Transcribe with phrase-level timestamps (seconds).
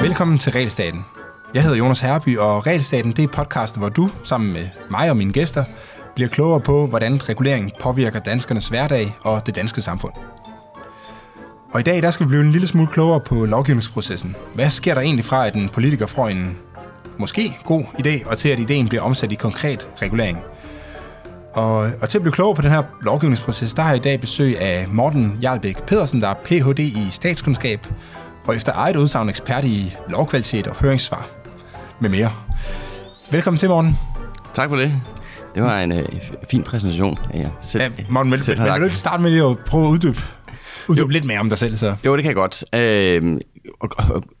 [0.00, 1.04] Velkommen til Realstaten.
[1.54, 5.16] Jeg hedder Jonas Herby, og Realstaten det er podcasten, hvor du, sammen med mig og
[5.16, 5.64] mine gæster,
[6.14, 10.12] bliver klogere på, hvordan regulering påvirker danskernes hverdag og det danske samfund.
[11.72, 14.36] Og i dag der skal vi blive en lille smule klogere på lovgivningsprocessen.
[14.54, 16.58] Hvad sker der egentlig fra, at en politiker får en
[17.18, 20.38] måske god idé, og til at ideen bliver omsat i konkret regulering?
[21.52, 24.20] Og, og til at blive klogere på den her lovgivningsproces, der har jeg i dag
[24.20, 26.78] besøg af Morten Jarlbæk Pedersen, der er Ph.D.
[26.78, 27.86] i statskundskab,
[28.44, 31.28] og efter eget udsagn ekspert i lovkvalitet og høringssvar
[32.00, 32.30] med mere.
[33.30, 33.96] Velkommen til, Morten.
[34.54, 34.92] Tak for det.
[35.54, 36.08] Det var en øh,
[36.50, 37.18] fin præsentation.
[37.34, 39.86] Ja, selv, ja, Morten, men, men, men vil du ikke starte med lige at prøve
[39.86, 40.18] at uddybe,
[40.88, 41.76] uddybe lidt mere om dig selv?
[41.76, 41.94] Så?
[42.04, 42.64] Jo, det kan jeg godt.
[42.74, 43.40] Øh,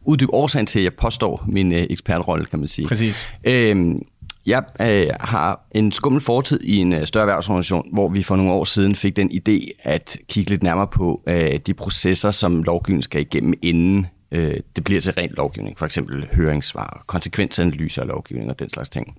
[0.04, 2.88] uddybe årsagen til, at jeg påstår min øh, ekspertrolle, kan man sige.
[2.88, 3.28] Præcis.
[3.44, 3.94] Øh,
[4.46, 8.52] jeg øh, har en skummel fortid i en øh, større erhvervsorganisation, hvor vi for nogle
[8.52, 13.02] år siden fik den idé at kigge lidt nærmere på øh, de processer, som lovgivningen
[13.02, 15.78] skal igennem, inden øh, det bliver til rent lovgivning.
[15.78, 19.16] For eksempel høringssvar, konsekvensanalyser af lovgivning og den slags ting.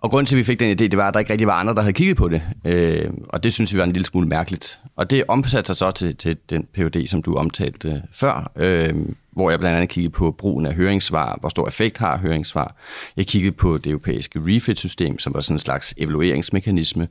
[0.00, 1.60] Og grunden til, at vi fik den idé, det var, at der ikke rigtig var
[1.60, 2.42] andre, der havde kigget på det.
[2.64, 4.80] Øh, og det synes vi var en lille smule mærkeligt.
[4.96, 8.94] Og det omsatte sig så til, til den PhD, som du omtalte øh, før, øh,
[9.36, 12.76] hvor jeg blandt andet kiggede på brugen af høringssvar, hvor stor effekt har høringssvar.
[13.16, 17.08] Jeg kiggede på det europæiske refit-system, som var sådan en slags evalueringsmekanisme.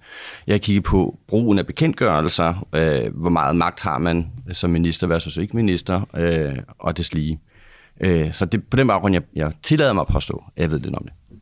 [0.47, 5.37] Jeg kiggede på brugen af bekendtgørelser, øh, hvor meget magt har man som minister versus
[5.37, 7.39] ikke minister, øh, og det lige.
[8.01, 10.79] Øh, så det på den baggrund, jeg, jeg tillader mig at påstå, at jeg ved
[10.79, 11.39] lidt om det.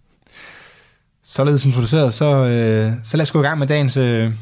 [1.24, 4.34] Således introduceret, så, øh, så lad os gå i gang med dagens øh,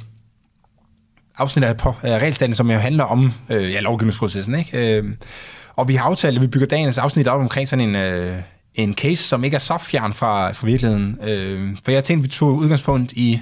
[1.37, 4.55] afsnit af, af regelstaten, som jo handler om øh, ja, lovgivningsprocessen.
[4.55, 4.97] Ikke?
[4.97, 5.05] Øh,
[5.81, 8.37] og vi har aftalt, at vi bygger dagens afsnit op omkring sådan en, øh,
[8.75, 11.17] en case, som ikke er så fjern fra, fra virkeligheden.
[11.23, 13.41] Øh, for jeg tænkte, vi tog udgangspunkt i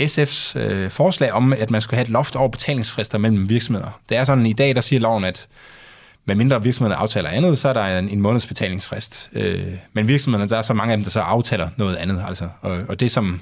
[0.00, 4.00] SF's øh, forslag om, at man skulle have et loft over betalingsfrister mellem virksomheder.
[4.08, 5.48] Det er sådan i dag, der siger loven, at
[6.24, 9.30] med mindre virksomhederne aftaler andet, så er der en, en måneds betalingsfrist.
[9.32, 12.24] Øh, men virksomhederne, der er så mange af dem, der så aftaler noget andet.
[12.26, 12.48] Altså.
[12.60, 13.40] Og, og det, som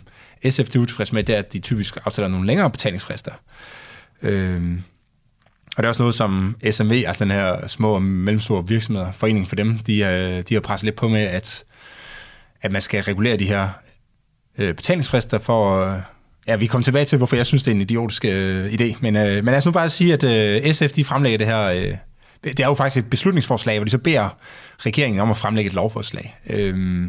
[0.50, 3.32] SF er utilfreds med, det er, at de typisk aftaler nogle længere betalingsfrister.
[4.22, 4.78] Øh,
[5.78, 9.48] og det er også noget, som SMV, altså den her små og mellemstore virksomheder, forening
[9.48, 11.64] for dem, de, øh, de har presset lidt på med, at,
[12.62, 13.68] at man skal regulere de her
[14.58, 15.84] øh, betalingsfrister for...
[15.84, 16.00] Øh,
[16.46, 18.96] ja, vi kommer tilbage til, hvorfor jeg synes, det er en idiotisk øh, idé.
[19.00, 21.64] Men, øh, men lad os nu bare sige, at øh, SF de fremlægger det her...
[21.64, 21.94] Øh,
[22.44, 24.36] det er jo faktisk et beslutningsforslag, hvor de så beder
[24.78, 26.36] regeringen om at fremlægge et lovforslag.
[26.50, 27.08] Øh,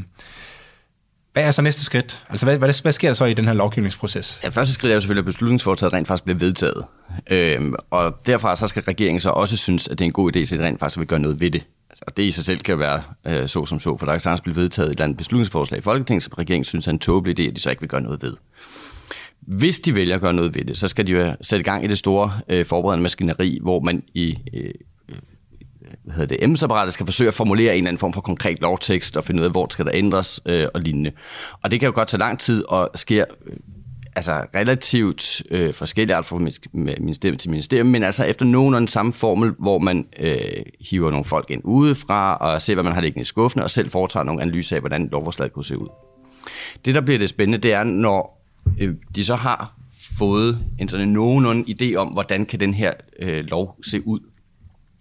[1.34, 2.25] hvad er så næste skridt?
[2.29, 4.40] Altså, hvad, hvad, hvad sker der så i den her lovgivningsproces?
[4.44, 6.85] Ja, første skridt er jo selvfølgelig, at beslutningsforslaget rent faktisk bliver vedtaget.
[7.31, 10.39] Øhm, og derfra så skal regeringen så også synes, at det er en god idé,
[10.39, 11.66] at det rent faktisk vil gøre noget ved det.
[11.89, 14.19] Altså, og det i sig selv kan være øh, så som så, for der kan
[14.19, 17.39] sagtens blive vedtaget et eller andet beslutningsforslag i Folketinget, som regeringen synes er en tåbelig
[17.39, 18.38] idé, at de så ikke vil gøre noget ved.
[19.41, 21.88] Hvis de vælger at gøre noget ved det, så skal de jo sætte gang i
[21.88, 24.73] det store øh, forberedende maskineri, hvor man i øh,
[26.03, 29.17] hvad hedder det, embedsapparatet skal forsøge at formulere en eller anden form for konkret lovtekst
[29.17, 31.11] og finde ud af, hvor skal der ændres øh, og lignende.
[31.63, 33.55] Og det kan jo godt tage lang tid og sker øh,
[34.16, 36.38] altså relativt øh, forskellige alt fra
[36.97, 40.38] ministerium til ministerium, men altså efter nogenlunde samme formel, hvor man øh,
[40.89, 43.89] hiver nogle folk ind udefra og ser, hvad man har liggende i skuffene, og selv
[43.89, 45.88] foretager nogle analyser af, hvordan lovforslaget kunne se ud.
[46.85, 48.45] Det, der bliver det spændende, det er, når
[48.79, 49.75] øh, de så har
[50.17, 54.19] fået en sådan nogenlunde idé om, hvordan kan den her øh, lov se ud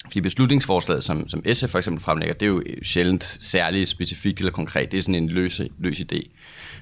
[0.08, 4.52] fordi beslutningsforslaget, som, som SF for eksempel fremlægger, det er jo sjældent særligt specifikt eller
[4.52, 4.92] konkret.
[4.92, 6.30] Det er sådan en løs, løs idé.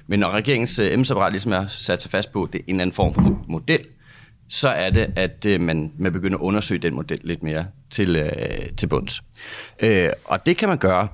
[0.07, 3.13] Men når regeringens embedsapparat ligesom er sat sig fast på det en eller anden form
[3.13, 3.79] for model,
[4.49, 8.21] så er det, at uh, man, man begynder at undersøge den model lidt mere til,
[8.21, 9.21] uh, til bunds.
[9.83, 9.89] Uh,
[10.25, 11.07] og det kan man gøre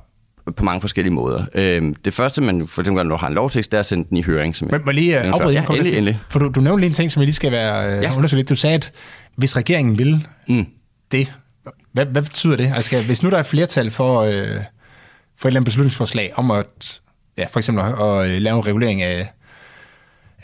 [0.56, 1.45] på mange forskellige måder.
[1.56, 4.09] Uh, det første, man for eksempel, når du har en lovtekst, det er at sende
[4.09, 4.56] den i høring.
[4.56, 6.19] Som men, men lige uh, afbryde ja, endelig, endelig.
[6.30, 8.16] For du, du nævnte lige en ting, som jeg lige skal være uh, ja.
[8.16, 8.50] undersøgt lidt.
[8.50, 8.91] Du sagde, at
[9.35, 10.66] hvis regeringen vil mm.
[11.12, 11.34] det,
[11.94, 12.74] hvad, hvad betyder det?
[12.76, 17.02] Altså, hvis nu der er flertal for, øh, for et eller andet beslutningsforslag om at,
[17.38, 19.34] ja, for eksempel at, at øh, lave en regulering af,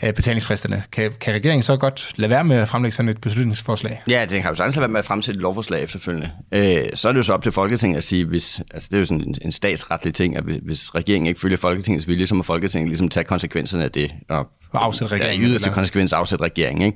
[0.00, 4.02] af betalingsfristerne, kan, kan regeringen så godt lade være med at fremlægge sådan et beslutningsforslag?
[4.08, 6.30] Ja, det kan jo sagtens lade være med at fremsætte et lovforslag efterfølgende.
[6.52, 8.98] Øh, så er det jo så op til Folketinget at sige, hvis, altså det er
[8.98, 12.42] jo sådan en, en statsretlig ting, at hvis regeringen ikke følger Folketingets vilje, så må
[12.42, 14.12] Folketinget ligesom tage konsekvenserne af det.
[14.28, 15.42] Og, og afsætte regeringen.
[15.42, 16.94] Ja, yderste konsekvens afsætte regeringen.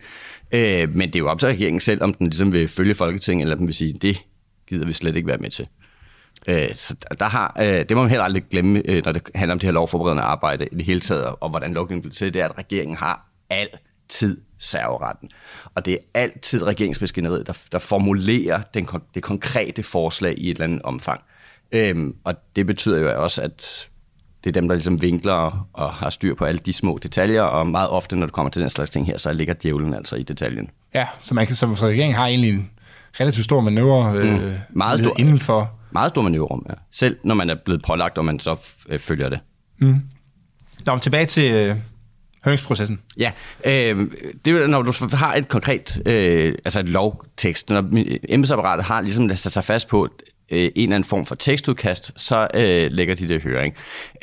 [0.52, 0.82] Ikke?
[0.82, 3.44] Øh, men det er jo op til regeringen selv, om den ligesom vil følge Folketinget,
[3.44, 4.22] eller om den vil sige, det
[4.68, 5.68] gider vi slet ikke være med til.
[6.46, 9.52] Øh, så der har, øh, det må man heller aldrig glemme, øh, når det handler
[9.52, 12.42] om det her lovforberedende arbejde i det hele taget, og hvordan lovgivningen bliver til, det
[12.42, 15.30] er, at regeringen har altid serveretten.
[15.74, 20.64] Og det er altid regeringsmaskineriet, der, der formulerer den, det konkrete forslag i et eller
[20.64, 21.24] andet omfang.
[21.72, 23.88] Øhm, og det betyder jo også, at
[24.44, 27.66] det er dem, der ligesom vinkler og har styr på alle de små detaljer, og
[27.66, 30.22] meget ofte, når det kommer til den slags ting her, så ligger djævlen altså i
[30.22, 30.70] detaljen.
[30.94, 32.70] Ja, så man kan så, så regeringen har egentlig en
[33.20, 34.52] relativt stor manøvre øh, mm.
[34.70, 35.14] Meget stor.
[35.18, 35.70] inden for...
[35.92, 36.74] Meget stor manøvrerum, ja.
[36.92, 39.40] Selv når man er blevet pålagt, og man så øh, følger det.
[40.86, 41.76] Nå, men tilbage til øh,
[42.44, 43.00] høringsprocessen.
[43.16, 43.32] Ja,
[43.64, 44.06] øh,
[44.44, 47.90] det er når du har et konkret, øh, altså et lovtekst, når
[48.28, 50.08] embedsapparatet har ligesom sat sig fast på
[50.50, 53.74] øh, en eller anden form for tekstudkast, så øh, lægger de det i høring.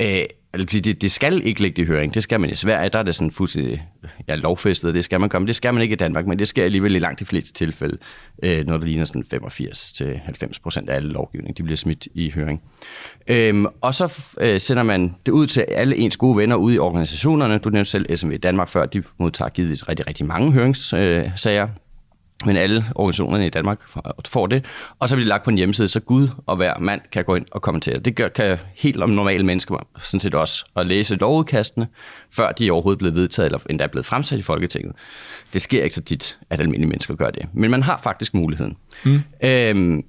[0.02, 0.24] Øh,
[0.57, 2.13] det, det skal ikke ligge i høring.
[2.13, 3.88] Det skal man i Sverige, der er det sådan fuldstændig
[4.27, 5.48] ja, lovfæstet, det skal man komme.
[5.48, 7.98] det skal man ikke i Danmark, men det sker alligevel i langt de fleste tilfælde,
[8.44, 12.62] øh, når der ligner sådan 85-90 procent af alle lovgivning, de bliver smidt i høring.
[13.27, 16.80] Øhm, og så øh, sender man det ud til alle ens gode venner ude i
[16.80, 17.57] organisationerne.
[17.57, 21.63] Du nævnte selv SMV Danmark før, de modtager givet rigtig, rigtig mange høringssager.
[21.63, 21.69] Øh,
[22.46, 23.80] men alle organisationerne i Danmark
[24.28, 24.66] får det,
[25.00, 27.36] og så bliver det lagt på en hjemmeside, så Gud og hver mand kan gå
[27.36, 28.00] ind og kommentere.
[28.00, 31.88] Det gør, kan helt om normale mennesker sådan set også, at læse lovudkastene,
[32.32, 34.96] før de er overhovedet blevet vedtaget, eller endda er blevet fremsat i Folketinget.
[35.54, 38.78] Det sker ikke så tit, at almindelige mennesker gør det, men man har faktisk muligheden.
[39.06, 39.22] Mm.
[39.44, 40.04] Øhm,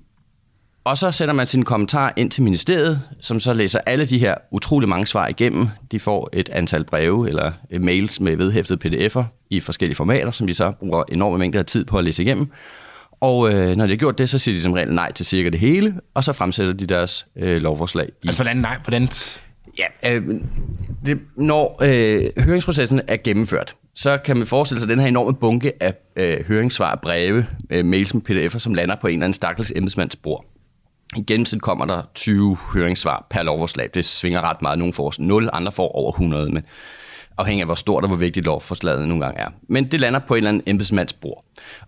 [0.85, 4.35] og så sætter man sin kommentar ind til ministeriet, som så læser alle de her
[4.51, 5.69] utrolig mange svar igennem.
[5.93, 10.55] De får et antal breve eller mails med vedhæftede pdf'er i forskellige formater, som de
[10.55, 12.51] så bruger enorme mængder af tid på at læse igennem.
[13.21, 15.49] Og øh, når de har gjort det, så siger de som regel nej til cirka
[15.49, 18.09] det hele, og så fremsætter de deres øh, lovforslag.
[18.25, 18.29] I.
[18.29, 18.77] Altså, hvordan nej?
[18.85, 19.09] Hvordan...
[19.79, 20.41] Ja, øh,
[21.07, 25.73] det, når øh, høringsprocessen er gennemført, så kan man forestille sig den her enorme bunke
[25.81, 29.73] af øh, høringssvar, breve, øh, mails med pdf'er, som lander på en eller anden stakkels
[29.77, 30.52] embedsmands bord.
[31.17, 33.91] I gennemsnit kommer der 20 høringssvar per lovforslag.
[33.95, 34.79] Det svinger ret meget.
[34.79, 36.63] Nogle får 0, andre får over 100, men
[37.39, 39.49] afhængig af hvor stort og hvor vigtigt lovforslaget nogle gange er.
[39.69, 41.45] Men det lander på en eller anden embedsmands bord.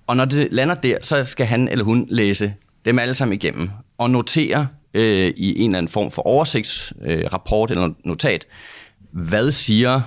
[0.06, 2.54] Og når det lander der, så skal han eller hun læse
[2.84, 7.76] dem alle sammen igennem og notere øh, i en eller anden form for oversigtsrapport øh,
[7.76, 8.46] eller notat,
[9.12, 10.00] hvad siger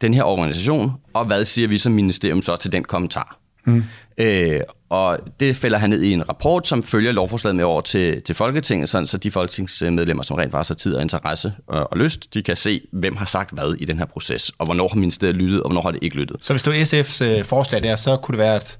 [0.00, 3.38] den her organisation, og hvad siger vi som ministerium så til den kommentar.
[3.66, 3.84] Mm.
[4.18, 8.22] Øh, og det fælder han ned i en rapport, som følger lovforslaget med over til,
[8.22, 11.98] til Folketinget, sådan, så de folketingsmedlemmer, som rent faktisk har tid og interesse og, og
[11.98, 14.96] lyst, de kan se, hvem har sagt hvad i den her proces, og hvornår har
[14.96, 16.36] ministeriet lyttet, og hvornår har det ikke lyttet.
[16.40, 18.78] Så hvis du SF's øh, forslag der, så kunne det være, at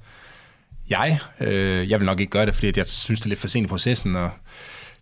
[0.89, 3.47] jeg, øh, jeg vil nok ikke gøre det, fordi jeg synes, det er lidt for
[3.47, 4.29] sent i processen, og,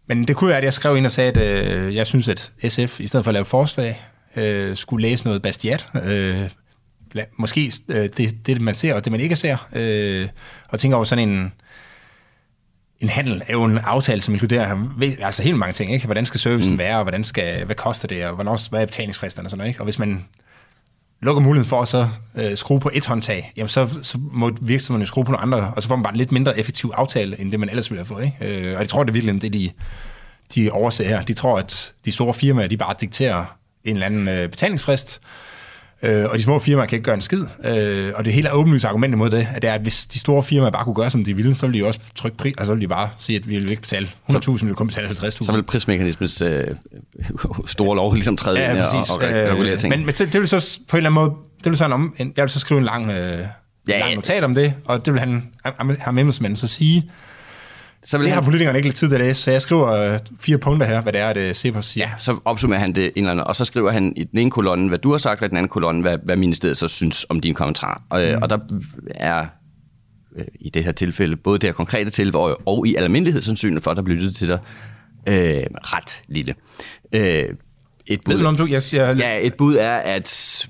[0.08, 2.52] men det kunne være, at jeg skrev ind og sagde, at øh, jeg synes, at
[2.68, 4.02] SF, i stedet for at lave forslag,
[4.36, 6.50] øh, skulle læse noget Bastiat, øh,
[7.38, 10.28] måske øh, det, det, man ser, og det, man ikke ser, øh,
[10.70, 11.54] og tænker over sådan en,
[13.00, 14.76] en handel er jo en aftale, som inkluderer
[15.22, 15.94] altså helt mange ting.
[15.94, 16.06] Ikke?
[16.06, 16.80] Hvordan skal servicen mm.
[16.80, 19.70] være, og hvordan skal, hvad koster det, og hvornår, hvad er betalingsfristerne og sådan noget.
[19.70, 19.82] Ikke?
[19.82, 20.26] Og hvis man
[21.22, 25.04] lukker muligheden for at så øh, skrue på et håndtag, jamen så, så må virksomhederne
[25.04, 27.40] jo skrue på nogle andre, og så får man bare en lidt mindre effektiv aftale,
[27.40, 28.24] end det man ellers ville have fået.
[28.24, 28.68] Ikke?
[28.68, 29.70] Øh, og jeg tror, det er virkelig det, de,
[30.56, 31.22] de overser her.
[31.22, 33.46] De tror, at de store firmaer, de bare dikterer
[33.84, 35.22] en eller anden øh, betalingsfrist,
[36.04, 37.46] Øh, og de små firmaer kan ikke gøre en skid.
[37.66, 40.44] Øh, og det hele åbenlyse argument imod det, at det er, at hvis de store
[40.44, 42.74] firmaer bare kunne gøre, som de ville, så ville de også trykke pris, og så
[42.74, 45.30] ville de bare sige, at vi vil ikke betale 100.000, vi vil kun betale 50.000.
[45.30, 46.64] Så vil prismekanismens øh,
[47.66, 49.90] store lov ligesom træde ja, ind og, og regulere ting.
[49.90, 51.32] Men, men det vil så på en eller anden måde,
[51.64, 53.40] det vil sådan om, jeg vil så skrive en lang, øh,
[53.88, 55.50] ja, lang notat om det, og det vil han,
[56.00, 57.12] ham embedsmanden så sige,
[58.04, 58.44] så vil det han...
[58.44, 61.02] har politikerne ikke lidt tid til at læse, så jeg skriver øh, fire punkter her,
[61.02, 62.08] hvad det er, det Cepos siger.
[62.08, 64.52] Ja, så opsummerer han det en eller anden, og så skriver han i den ene
[64.52, 67.26] kolonne, hvad du har sagt, og i den anden kolonne, hvad, hvad ministeriet så synes
[67.30, 68.02] om din kommentar.
[68.10, 68.44] Og, øh, mm.
[68.44, 68.58] og der
[69.16, 69.46] er
[70.36, 73.92] øh, i det her tilfælde, både det her konkrete tilfælde, og, i almindelighed sandsynligt for,
[73.92, 74.60] at der bliver lyttet til dig,
[75.28, 76.56] øh, ret lille.
[77.14, 77.50] Øh,
[78.08, 79.16] et bud, Ved du, om du, jeg siger...
[79.16, 80.68] Ja, et bud er, at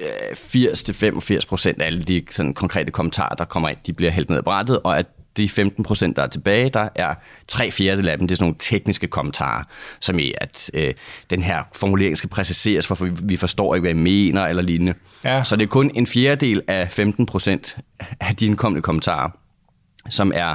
[0.00, 4.38] 80-85 procent af alle de sådan, konkrete kommentarer, der kommer ind, de bliver hældt ned
[4.38, 5.06] ad brættet, og at
[5.42, 7.14] de 15 procent, der er tilbage, der er
[7.48, 9.64] tre fjerdedel af dem, det er sådan nogle tekniske kommentarer,
[10.00, 10.94] som i, at øh,
[11.30, 14.94] den her formulering skal præciseres, for vi forstår ikke, hvad jeg mener, eller lignende.
[15.24, 15.44] Ja.
[15.44, 17.76] Så det er kun en fjerdedel af 15 procent
[18.20, 19.30] af de indkommende kommentarer,
[20.08, 20.54] som er,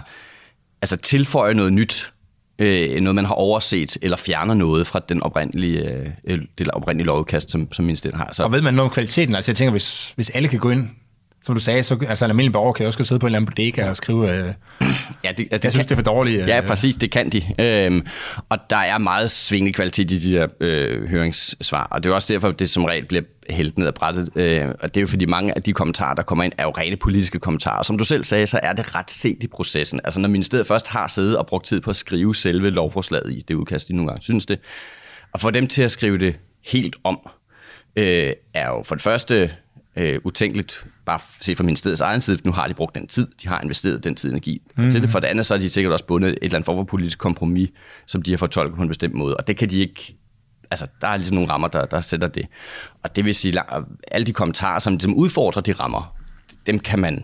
[0.82, 2.13] altså tilføjer noget nyt,
[2.60, 7.52] øh, noget man har overset, eller fjerner noget fra den oprindelige, øh, det oprindelige lovkast,
[7.52, 8.30] som, som ministeriet har.
[8.34, 8.44] Så.
[8.44, 9.36] Og ved man noget om kvaliteten?
[9.36, 10.90] Altså jeg tænker, hvis, hvis alle kan gå ind
[11.43, 13.51] som du sagde, så, altså en almindelig borger kan også sidde på en eller anden
[13.55, 14.53] bodega og skrive, øh,
[15.23, 16.41] ja, det, altså, jeg synes, det er for dårligt.
[16.41, 16.47] Øh.
[16.47, 17.41] Ja, præcis, det kan de.
[17.59, 18.07] Øhm,
[18.50, 22.33] og der er meget svingende kvalitet i de der øh, høringssvar, og det er også
[22.33, 24.29] derfor, det som regel bliver hældt ned ad brættet.
[24.35, 26.71] Øh, og det er jo fordi mange af de kommentarer, der kommer ind, er jo
[26.71, 27.83] rene politiske kommentarer.
[27.83, 30.00] Som du selv sagde, så er det ret sent i processen.
[30.03, 33.43] Altså når ministeriet først har siddet og brugt tid på at skrive selve lovforslaget i
[33.47, 34.59] det udkast, de nogle gange synes det,
[35.33, 36.35] og få dem til at skrive det
[36.65, 37.29] helt om,
[37.95, 39.51] øh, er jo for det første
[39.95, 43.47] øh, utænkeligt, bare se fra ministeriets egen side, nu har de brugt den tid, de
[43.47, 44.89] har investeret den tid energi mm.
[44.89, 45.09] til det.
[45.09, 47.19] For det andet, så er de sikkert også bundet et eller andet form for politisk
[47.19, 47.69] kompromis,
[48.07, 50.17] som de har fortolket på en bestemt måde, og det kan de ikke
[50.71, 52.45] Altså, der er ligesom nogle rammer, der, der sætter det.
[53.03, 56.15] Og det vil sige, at alle de kommentarer, som ligesom udfordrer de rammer,
[56.65, 57.23] dem kan man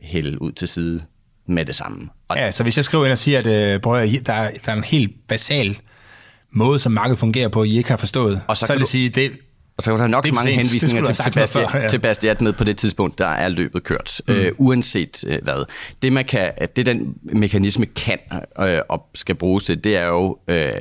[0.00, 1.02] hælde ud til side
[1.46, 2.08] med det samme.
[2.30, 4.72] Og Ja, så hvis jeg skriver ind og siger, at øh, prøv, der, er- der
[4.72, 5.78] er en helt basal
[6.50, 8.90] måde, som markedet fungerer på, I ikke har forstået, Og så så, kan vil du-
[8.90, 9.32] sige, det,
[9.76, 10.56] Og så du have nok så mange sent.
[10.56, 11.88] Henvisninger til, til, Bastiat, før, ja.
[11.88, 14.20] til Bastiat med på det tidspunkt, der er løbet kørt.
[14.28, 14.34] Mm.
[14.34, 15.64] Øh, uanset øh, hvad.
[16.02, 18.18] Det, man kan, det den mekanisme kan
[18.60, 20.72] øh, og skal bruges til, det er jo øh,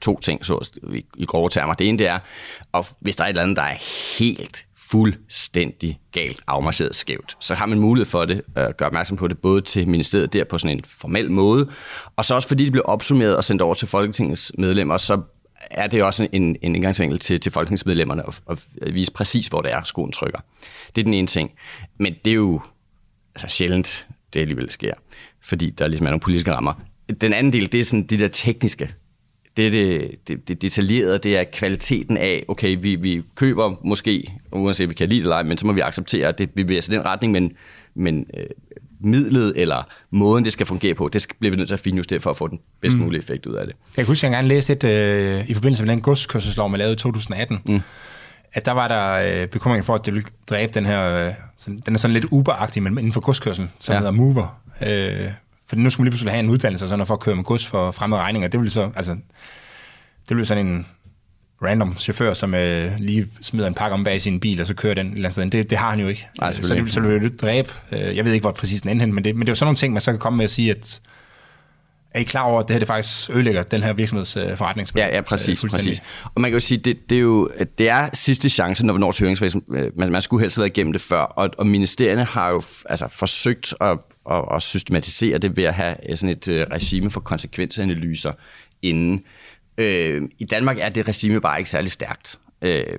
[0.00, 1.74] to ting så i, i grove termer.
[1.74, 2.18] Det ene det er,
[2.72, 3.76] og hvis der er et eller andet, der er
[4.18, 9.28] helt fuldstændig galt afmarcheret skævt, så har man mulighed for det, at gøre opmærksom på
[9.28, 11.68] det, både til ministeriet der på sådan en formel måde,
[12.16, 15.20] og så også fordi det bliver opsummeret og sendt over til Folketingets medlemmer, så
[15.70, 19.72] er det også en, en indgangsvinkel til, til folketingsmedlemmerne at, at vise præcis, hvor det
[19.72, 20.38] er, skoen trykker.
[20.94, 21.50] Det er den ene ting.
[21.98, 22.60] Men det er jo
[23.34, 24.94] altså sjældent, det alligevel sker,
[25.42, 26.74] fordi der ligesom er nogle politiske rammer.
[27.20, 28.94] Den anden del, det er sådan det der tekniske.
[29.56, 34.32] Det er det, det, det detaljerede, det er kvaliteten af, okay, vi, vi køber måske,
[34.52, 36.50] uanset om vi kan lide det eller ej, men så må vi acceptere, at det,
[36.54, 37.52] vi bevæger sig i den retning, men,
[37.94, 38.46] men øh,
[39.04, 42.20] midlet eller måden, det skal fungere på, det skal, bliver vi nødt til at finjustere
[42.20, 43.76] for at få den bedst mulige effekt ud af det.
[43.96, 46.78] Jeg kan huske, at jeg engang læste et, øh, i forbindelse med den godskørselslov, man
[46.78, 47.80] lavede i 2018, mm.
[48.52, 51.78] at der var der øh, bekymring for, at det ville dræbe den her, øh, sådan,
[51.86, 53.98] den er sådan lidt Uber-agtig, men inden for godskørsel, som Ja.
[53.98, 54.60] hedder Mover.
[54.86, 55.30] Øh,
[55.68, 57.66] for nu skal man lige pludselig have en uddannelse sådan for at køre med gods
[57.66, 58.48] for fremmede regninger.
[58.48, 59.12] Det ville så, altså,
[60.28, 60.86] det ville sådan en
[61.62, 64.94] random chauffør, som øh, lige smider en pakke om bag sin bil, og så kører
[64.94, 65.50] den et eller andet sted.
[65.50, 66.26] Det, det har han jo ikke.
[66.40, 67.68] Nej, så det, så det vil jo dræbe.
[67.92, 69.66] Øh, jeg ved ikke, hvor præcis den ender men det, men det er jo sådan
[69.66, 71.00] nogle ting, man så kan komme med at sige, at
[72.14, 75.06] er I klar over, at det her det faktisk ødelægger den her virksomheds øh, forretningsmodel?
[75.08, 76.02] Ja, ja, præcis, Øh, præcis.
[76.34, 79.00] Og man kan jo sige, det, det, er jo det er sidste chance, når vi
[79.00, 79.62] når til høringsfasen.
[79.70, 82.62] Øh, Man, man skulle helst have været igennem det før, og, og ministerierne har jo
[82.86, 83.98] altså, forsøgt at,
[84.30, 88.32] at, at systematisere det ved at have øh, sådan et øh, regime for konsekvensanalyser
[88.82, 89.24] inden.
[89.78, 92.38] Øh, I Danmark er det regime bare ikke særlig stærkt.
[92.62, 92.98] Øh,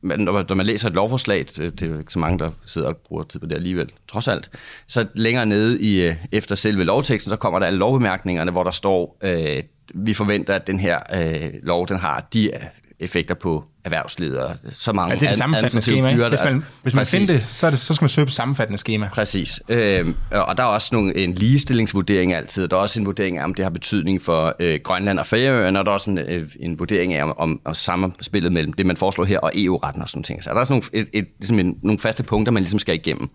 [0.00, 2.50] men når man, når man læser et lovforslag, det, det er ikke så mange, der
[2.66, 4.50] sidder og bruger tid på det alligevel, trods alt,
[4.86, 8.70] så længere nede i, øh, efter selve lovteksten, så kommer der alle lovbemærkningerne, hvor der
[8.70, 9.62] står, øh,
[9.94, 12.62] vi forventer, at den her øh, lov, den har de øh,
[12.98, 15.96] effekter på erhvervslivet, og så mange Ja, det er det sammenfattende.
[15.96, 16.16] Ikke?
[16.16, 16.28] byrder.
[16.28, 18.78] Hvis man, hvis man finder det så, er det, så skal man søge på sammenfattende
[18.78, 19.08] schema.
[19.12, 19.60] Præcis.
[19.68, 22.68] Øhm, og der er også nogle, en ligestillingsvurdering altid.
[22.68, 25.78] Der er også en vurdering af, om det har betydning for øh, Grønland og Færøerne,
[25.78, 28.86] og der er også en, øh, en vurdering af, om, om, om sammenspillet mellem det,
[28.86, 30.44] man foreslår her, og EU-retten og sådan ting.
[30.44, 32.94] Så der er sådan nogle, et, et, ligesom en, nogle faste punkter, man ligesom skal
[32.94, 33.30] igennem.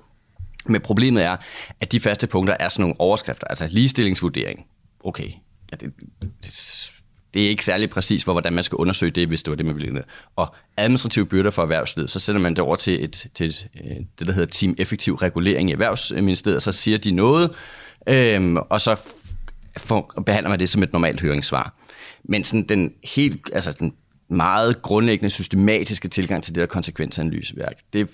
[0.66, 1.38] Men problemet er,
[1.80, 4.60] at de faste punkter er sådan nogle overskrifter, altså ligestillingsvurdering.
[5.04, 5.30] Okay,
[5.72, 6.94] ja, det, det,
[7.34, 9.66] det er ikke særlig præcis for, hvordan man skal undersøge det, hvis det var det,
[9.66, 10.04] man ville.
[10.36, 13.96] Og administrative byrder for erhvervslivet, så sender man det over til, et, til et, øh,
[14.20, 17.52] det, der hedder Team Effektiv Regulering i Erhvervsministeriet, så siger de noget,
[18.08, 19.02] øhm, og så
[19.78, 21.76] for, behandler man det som et normalt høringssvar.
[22.24, 23.94] Men sådan den helt, altså den
[24.30, 28.10] meget grundlæggende systematiske tilgang til det der konsekvensanalyseværk, det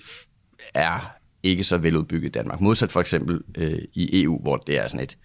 [0.74, 1.12] er
[1.42, 2.60] ikke så veludbygget i Danmark.
[2.60, 5.16] Modsat for eksempel øh, i EU, hvor det er sådan et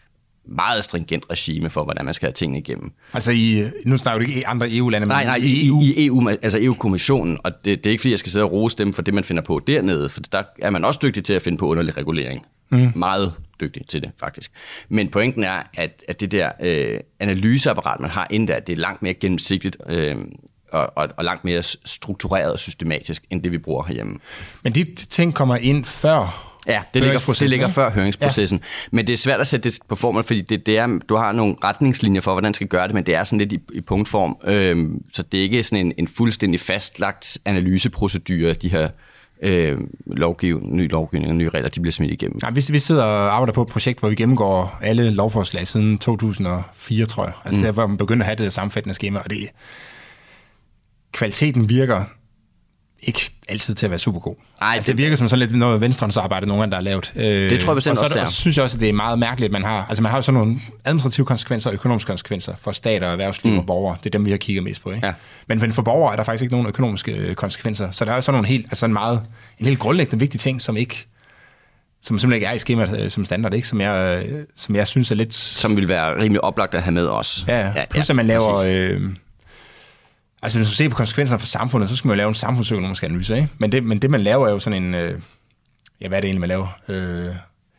[0.48, 2.92] meget stringent regime for, hvordan man skal have tingene igennem.
[3.14, 5.82] Altså, i, nu snakker du ikke i andre EU-lande, Nej, men nej, i i, EU.
[5.82, 8.78] i EU, altså EU-kommissionen, og det, det er ikke fordi, jeg skal sidde og rose
[8.78, 11.42] dem for det, man finder på dernede, for der er man også dygtig til at
[11.42, 12.46] finde på underlig regulering.
[12.70, 12.92] Mm.
[12.96, 14.52] Meget dygtig til det, faktisk.
[14.90, 18.78] Men pointen er, at, at det der øh, analyseapparat, man har inden der, det er
[18.78, 20.16] langt mere gennemsigtigt øh,
[20.72, 24.20] og, og, og langt mere struktureret og systematisk, end det vi bruger herhjemme.
[24.64, 28.60] Men de ting kommer ind før Ja, det ligger, det ligger før høringsprocessen.
[28.60, 28.88] Ja.
[28.92, 31.32] Men det er svært at sætte det på formel, fordi det, det er, du har
[31.32, 33.82] nogle retningslinjer for, hvordan man skal gøre det, men det er sådan lidt i, i
[33.82, 34.38] punktform.
[34.44, 38.90] Øhm, så det er ikke sådan en, en fuldstændig fastlagt analyseprocedure, de her
[39.42, 42.40] øh, lovgiv, nye lovgivninger og nye regler, de bliver smidt igennem.
[42.42, 45.98] Nej, vi, vi sidder og arbejder på et projekt, hvor vi gennemgår alle lovforslag siden
[45.98, 47.34] 2004, tror jeg.
[47.46, 47.66] Altså mm.
[47.66, 49.38] der, hvor man begyndte at have det sammenfattende schema, og det
[51.12, 52.04] kvaliteten virker
[53.08, 54.36] ikke altid til at være super god.
[54.62, 57.14] Ej, altså, det, det- virker som sådan lidt noget venstrehåndsarbejde, nogle gange, der er lavet.
[57.16, 58.22] Øh, Det tror jeg bestemt og så, også, det er.
[58.22, 60.10] Og så synes jeg også, at det er meget mærkeligt, at man har, altså man
[60.10, 63.60] har jo sådan nogle administrative konsekvenser og økonomiske konsekvenser for stat og erhvervsliv mm.
[63.60, 63.98] og borgere.
[64.04, 64.92] Det er dem, vi har kigget mest på.
[64.92, 65.08] Ikke?
[65.08, 65.14] Ja.
[65.48, 67.92] Men, men for borgere er der faktisk ikke nogen økonomiske øh, konsekvenser.
[67.92, 69.22] Så der er jo sådan nogle helt, altså en meget,
[69.60, 71.08] en helt grundlæggende vigtig ting, som ikke
[72.02, 73.68] som simpelthen ikke er i skemaet øh, som standard, ikke?
[73.68, 75.34] Som, jeg, øh, som jeg synes er lidt...
[75.34, 77.46] Som vil være rimelig oplagt at have med os.
[77.48, 77.86] Ja, ja.
[77.90, 78.56] plus at man laver...
[78.56, 78.68] præcis.
[78.68, 79.02] Øh,
[80.46, 83.04] altså hvis man ser på konsekvenserne for samfundet, så skal man jo lave en samfundsøkonomisk
[83.04, 83.50] analyse, ikke?
[83.58, 84.94] Men det, men det man laver er jo sådan en...
[84.94, 85.20] Øh,
[86.02, 86.68] ja, hvad er det egentlig, man laver?
[86.88, 87.36] Øh,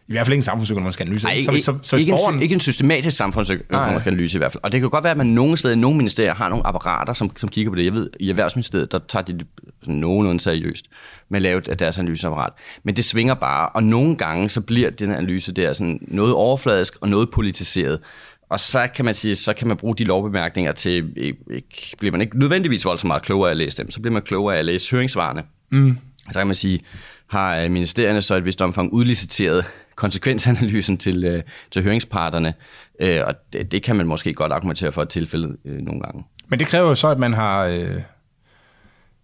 [0.09, 1.27] I hvert fald ikke en samfundsøkonomisk analyse.
[1.27, 1.53] Ej, ikke?
[1.53, 4.65] ikke, så, så, så, ikke, borgeren, en, ikke en systematisk samfundsøkonomisk analyse i hvert fald.
[4.65, 7.37] Og det kan godt være, at man nogle steder, nogle ministerier, har nogle apparater, som,
[7.37, 7.85] som kigger på det.
[7.85, 9.47] Jeg ved, i Erhvervsministeriet, der tager de det
[9.87, 10.87] nogenlunde seriøst
[11.29, 12.53] med at lave deres analyseapparat.
[12.83, 16.97] Men det svinger bare, og nogle gange, så bliver den analyse der sådan noget overfladisk
[17.01, 18.01] og noget politiseret.
[18.49, 22.13] Og så kan man sige, så kan man bruge de lovbemærkninger til, ikke, ikke, bliver
[22.13, 24.59] man ikke nødvendigvis voldsomt meget klogere af at læse dem, så bliver man klogere af
[24.59, 25.43] at læse høringssvarene.
[25.71, 25.99] Mm.
[26.33, 26.81] Så kan man sige,
[27.27, 29.65] har øh, ministerierne så et vist omfang udliciteret
[29.97, 32.55] konsekvensanalysen til, øh, til høringsparterne,
[33.01, 36.25] øh, og det, det kan man måske godt argumentere for et tilfælde øh, nogle gange.
[36.49, 37.65] Men det kræver jo så, at man har...
[37.65, 38.01] Øh,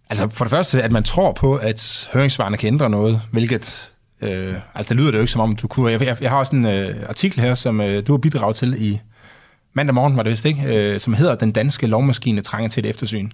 [0.09, 3.91] altså for det første, at man tror på, at høringssvarene kan ændre noget, hvilket...
[4.21, 5.91] Øh, altså det lyder det jo ikke som om, du kunne...
[5.91, 8.75] Jeg, jeg, jeg har også en øh, artikel her, som øh, du har bidraget til
[8.79, 8.99] i
[9.73, 12.89] mandag morgen, var det vist ikke, øh, som hedder Den danske lovmaskine trænger til et
[12.89, 13.31] eftersyn,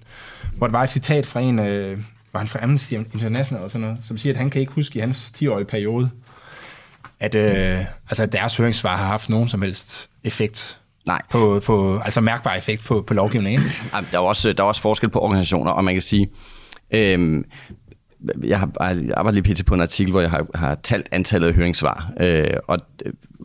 [0.56, 1.58] hvor der var et citat fra en...
[1.58, 1.98] Øh,
[2.32, 4.96] var han fra Amnesty International og sådan noget, som siger, at han kan ikke huske
[4.96, 6.10] i hans 10-årige periode,
[7.20, 11.22] at, øh, altså, at deres høringssvar har haft nogen som helst effekt Nej.
[11.30, 13.62] På, på, altså mærkbar effekt på, på lovgivningen.
[14.12, 16.28] Der er, også, der er også forskel på organisationer, og man kan sige,
[16.90, 17.44] øh,
[18.44, 18.70] jeg har
[19.16, 19.66] arbejdet lige pt.
[19.66, 22.78] på en artikel, hvor jeg har, har talt antallet af høringssvar, øh, og,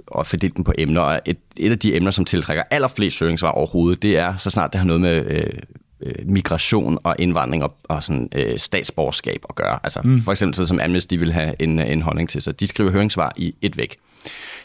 [0.08, 1.02] og fordelt dem på emner.
[1.02, 4.74] Og et, et af de emner, som tiltrækker allerflest høringssvar overhovedet, det er, så snart
[4.74, 5.60] det har noget med øh,
[6.02, 9.80] øh, migration og indvandring og, og sådan, øh, statsborgerskab at gøre.
[9.84, 10.22] Altså mm.
[10.22, 13.34] for eksempel så som Amnesty vil have en, en holdning til, så de skriver høringssvar
[13.38, 13.98] i et væk.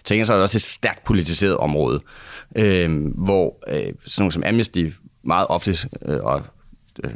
[0.05, 2.01] Tænker så er det også et stærkt politiseret område,
[2.57, 4.87] øh, hvor øh, sådan nogle som Amnesty
[5.25, 5.77] meget ofte,
[6.07, 6.45] øh, og øh,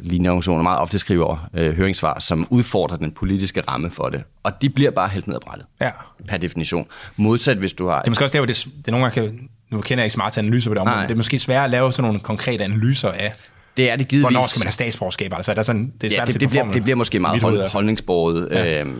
[0.01, 4.23] lignende organisationer meget ofte skriver øh, høringssvar, som udfordrer den politiske ramme for det.
[4.43, 5.67] Og de bliver bare helt ned ad brættet.
[5.81, 5.91] Ja.
[6.27, 6.87] Per definition.
[7.15, 7.99] Modsat hvis du har...
[7.99, 9.49] Det er måske også der, hvor det, det nogle gange kan...
[9.69, 11.69] Nu kender jeg ikke til analyser på det område, men det er måske svært at
[11.69, 13.33] lave sådan nogle konkrete analyser af,
[13.77, 14.23] det er det givetvis.
[14.23, 15.33] Hvornår skal man have statsborgerskab?
[15.33, 17.69] Altså, er der sådan, det, er ja, det, det, bliver, det bliver måske meget hold,
[17.69, 18.83] holdningsbordet ja.
[18.83, 18.93] øh,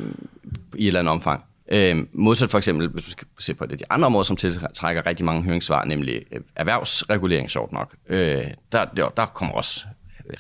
[0.76, 1.44] i et eller andet omfang.
[1.72, 5.06] Øh, modsat for eksempel, hvis du skal se på det, de andre områder, som tiltrækker
[5.06, 7.96] rigtig mange høringssvar, nemlig øh, erhvervsregulering, sjovt nok.
[8.10, 9.86] Øh, der, der, der kommer også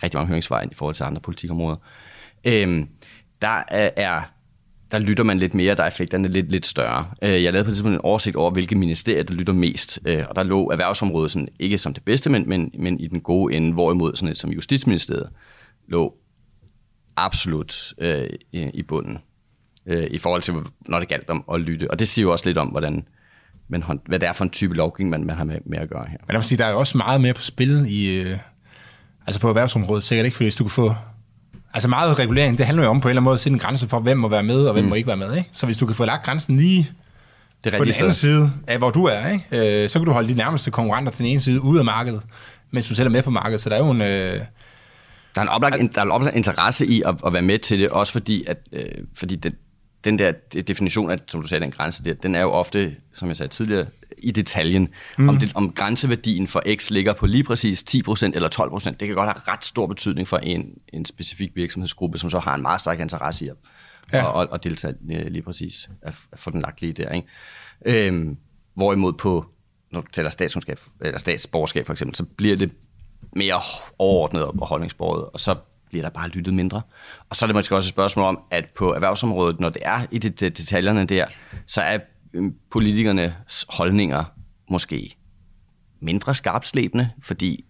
[0.03, 1.77] rigtig mange høringssvar i forhold til andre politikområder.
[2.45, 2.87] Øhm,
[3.41, 4.23] der er
[4.91, 7.05] der lytter man lidt mere, der er effekterne lidt, lidt større.
[7.21, 10.23] Øh, jeg lavede på et tidspunkt en oversigt over, hvilke ministerier, der lytter mest, øh,
[10.29, 13.55] og der lå erhvervsområdet sådan, ikke som det bedste, men, men, men i den gode
[13.55, 15.29] ende, hvorimod sådan et som Justitsministeriet
[15.87, 16.13] lå
[17.15, 19.17] absolut øh, i, i bunden,
[19.85, 21.91] øh, i forhold til, når det galt om at lytte.
[21.91, 23.07] Og det siger jo også lidt om, hvordan,
[23.67, 26.05] men, hvad det er for en type lovgivning, man, man har med, med at gøre
[26.09, 26.17] her.
[26.21, 28.37] Men jeg vil sige, der er jo også meget mere på spil i, øh,
[29.27, 30.95] altså på erhvervsområdet, sikkert ikke, fordi hvis du kan få
[31.73, 33.59] Altså meget regulering, det handler jo om på en eller anden måde at sætte en
[33.59, 34.89] grænse for, hvem må være med, og hvem mm.
[34.89, 35.37] må ikke være med.
[35.37, 35.49] Ikke?
[35.51, 36.91] Så hvis du kan få lagt grænsen lige
[37.63, 39.83] det er på den anden side af, hvor du er, ikke?
[39.83, 42.21] Øh, så kan du holde de nærmeste konkurrenter til den ene side ude af markedet,
[42.71, 43.61] mens du selv er med på markedet.
[43.61, 44.01] Så der er jo en...
[44.01, 44.39] Øh,
[45.35, 47.79] der er en oplagt, der er en oplagt interesse i at, at være med til
[47.79, 48.85] det, også fordi, at, øh,
[49.15, 49.55] fordi det,
[50.05, 50.31] den der
[50.67, 53.51] definition af, som du sagde, den grænse der, den er jo ofte, som jeg sagde
[53.51, 53.87] tidligere,
[54.17, 54.89] i detaljen.
[55.17, 55.29] Mm.
[55.29, 59.15] Om, det, om grænseværdien for X ligger på lige præcis 10% eller 12%, det kan
[59.15, 62.81] godt have ret stor betydning for en, en specifik virksomhedsgruppe, som så har en meget
[62.81, 63.55] stærk interesse i at,
[64.13, 64.41] ja.
[64.41, 67.09] at, at deltage øh, lige præcis, at, få den lagt lige der.
[67.09, 67.27] Ikke?
[67.85, 68.37] Øhm,
[68.73, 69.45] hvorimod på,
[69.91, 72.71] når du taler statskundskab, eller statsborgerskab for eksempel, så bliver det
[73.35, 73.61] mere
[73.99, 75.55] overordnet og holdningsbordet, og så
[75.95, 76.81] bliver der bare lyttet mindre.
[77.29, 80.05] Og så er det måske også et spørgsmål om, at på erhvervsområdet, når det er
[80.11, 81.25] i det, detaljerne der,
[81.67, 81.97] så er
[82.33, 84.23] øhm, politikernes holdninger
[84.69, 85.15] måske
[85.99, 87.65] mindre skarpslæbende, fordi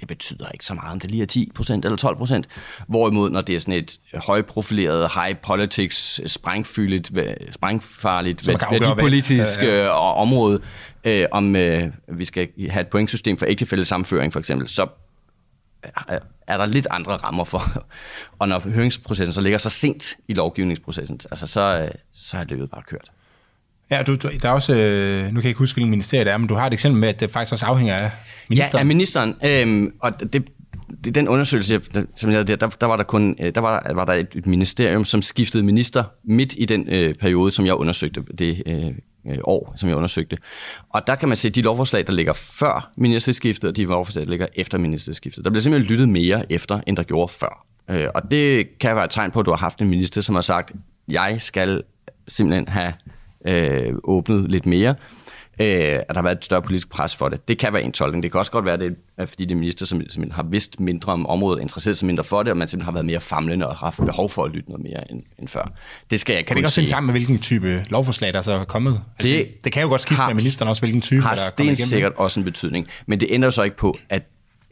[0.00, 2.84] det betyder ikke så meget, om det lige er 10% eller 12%.
[2.88, 7.12] Hvorimod, når det er sådan et højprofileret, high politics, sprængfyldigt,
[7.50, 9.84] sprængfarligt, værdipolitisk ja, ja.
[9.84, 10.60] Øh, område,
[11.04, 14.86] øh, om øh, vi skal have et pointsystem for ægtefælde samføring for eksempel, så
[16.46, 17.62] er der lidt andre rammer for.
[18.38, 22.82] Og når høringsprocessen så ligger så sent i lovgivningsprocessen, altså så, så er løbet bare
[22.82, 23.10] kørt.
[23.90, 26.32] Ja, du, du, der er også, øh, nu kan jeg ikke huske, hvilken ministerie det
[26.32, 28.10] er, men du har et eksempel med, at det faktisk også afhænger af
[28.48, 28.78] ministeren.
[28.78, 29.34] Ja, af ministeren.
[29.44, 30.44] Øhm, og det,
[31.04, 31.80] det, den undersøgelse,
[32.16, 35.04] som jeg der, der var der kun øh, der var, var der et, et ministerium,
[35.04, 38.92] som skiftede minister midt i den øh, periode, som jeg undersøgte det øh, øh,
[39.26, 40.38] Øh, år, som jeg undersøgte.
[40.88, 44.24] Og der kan man se, at de lovforslag, der ligger før ministerskiftet, og de lovforslag,
[44.24, 47.66] der ligger efter ministerskiftet, der bliver simpelthen lyttet mere efter, end der gjorde før.
[47.90, 50.34] Øh, og det kan være et tegn på, at du har haft en minister, som
[50.34, 50.72] har sagt,
[51.08, 51.82] jeg skal
[52.28, 52.92] simpelthen have
[53.46, 54.94] øh, åbnet lidt mere,
[55.60, 57.48] øh, at der har været et større politisk pres for det.
[57.48, 58.22] Det kan være en tolkning.
[58.22, 60.80] Det kan også godt være, det er, fordi det er minister, som simpelthen har vidst
[60.80, 63.68] mindre om området, interesseret sig mindre for det, og man simpelthen har været mere famlende
[63.68, 65.72] og haft behov for at lytte noget mere end, end før.
[66.10, 68.64] Det skal jeg Kan det også hænge sammen med, hvilken type lovforslag, der så er
[68.64, 69.00] kommet?
[69.18, 71.42] Altså, det, det kan jo godt skifte har, med ministeren også, hvilken type, har der
[71.42, 71.86] er kommet igennem.
[71.86, 72.88] sikkert også en betydning.
[73.06, 74.22] Men det ændrer jo så ikke på, at,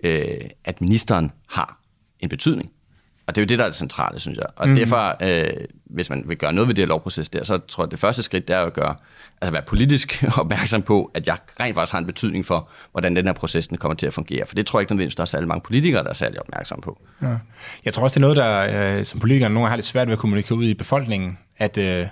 [0.04, 0.26] øh,
[0.64, 1.80] at ministeren har
[2.20, 2.70] en betydning.
[3.30, 4.46] Og det er jo det, der er det centrale, synes jeg.
[4.56, 4.74] Og mm.
[4.74, 5.50] derfor, øh,
[5.84, 7.98] hvis man vil gøre noget ved det her lovproces der, så tror jeg, at det
[7.98, 8.94] første skridt, det er at gøre,
[9.40, 13.26] altså være politisk opmærksom på, at jeg rent faktisk har en betydning for, hvordan den
[13.26, 14.46] her proces den kommer til at fungere.
[14.46, 16.80] For det tror jeg ikke nødvendigvis, der er særlig mange politikere, der er særlig opmærksom
[16.80, 17.00] på.
[17.22, 17.26] Ja.
[17.84, 20.12] Jeg tror også, det er noget, der øh, som politikere nogle har lidt svært ved
[20.12, 22.06] at kommunikere ud i befolkningen, at øh,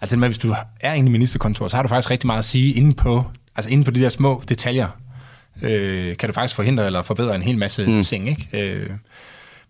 [0.00, 2.72] altså, hvis du er inde i ministerkontor, så har du faktisk rigtig meget at sige
[2.72, 3.24] inde på,
[3.56, 4.88] altså inde på de der små detaljer,
[5.62, 8.02] øh, kan du faktisk forhindre eller forbedre en hel masse mm.
[8.02, 8.28] ting.
[8.28, 8.48] Ikke?
[8.52, 8.90] Øh,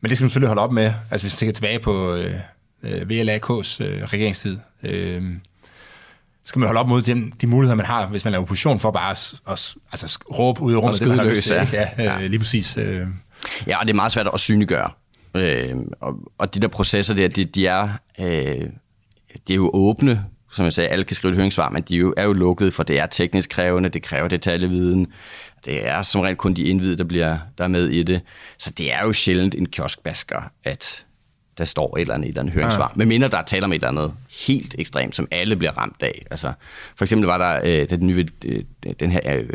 [0.01, 0.93] men det skal man selvfølgelig holde op med.
[1.11, 2.35] Altså hvis vi tænker tilbage på øh,
[2.83, 5.23] øh VLAK's øh, regeringstid, øh,
[6.45, 8.91] skal man holde op mod de, de muligheder, man har, hvis man er opposition, for
[8.91, 11.55] bare at, at, altså, råbe ud i rummet, det har lyst til.
[11.55, 12.23] Ja, ja, ja.
[12.23, 12.77] Øh, lige præcis.
[12.77, 13.07] Øh.
[13.67, 14.91] Ja, og det er meget svært at synliggøre.
[15.35, 17.89] Øh, og, og de der processer der, de, de er...
[18.21, 18.69] Øh,
[19.49, 21.99] de er jo åbne, som jeg sagde, alle kan skrive et høringssvar, men de er
[21.99, 25.07] jo, er jo lukket, for det er teknisk krævende, det kræver detaljeviden.
[25.65, 28.21] Det er som regel kun de indvidede, der, bliver, der er med i det.
[28.59, 31.05] Så det er jo sjældent en kioskbasker, at
[31.59, 32.93] der står et eller andet, et eller andet høringssvar.
[32.95, 32.99] Ja.
[32.99, 34.15] Men mindre der er tale om et eller andet
[34.47, 36.27] helt ekstremt, som alle bliver ramt af.
[36.31, 36.53] Altså,
[36.97, 38.63] for eksempel var der øh, den, nye, øh,
[39.01, 39.49] den her øh,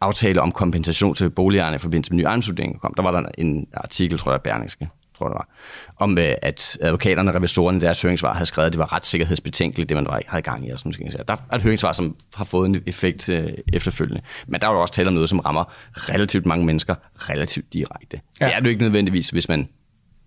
[0.00, 2.94] aftale om kompensation til boligejerne i forbindelse med ny ejendomsvurdering kom.
[2.96, 5.48] Der var der en artikel, tror jeg, Berlingske, tror jeg det var,
[5.96, 9.88] om øh, at advokaterne og revisorerne i deres høringssvar havde skrevet, at det var retssikkerhedsbetænkeligt,
[9.88, 10.70] det man var, havde gang i.
[10.70, 11.28] Og sådan, noget.
[11.28, 14.22] Der er et høringssvar, som har fået en effekt øh, efterfølgende.
[14.46, 15.64] Men der er jo også tale om noget, som rammer
[15.96, 18.20] relativt mange mennesker relativt direkte.
[18.40, 18.46] Ja.
[18.46, 19.68] Det er det jo ikke nødvendigvis, hvis man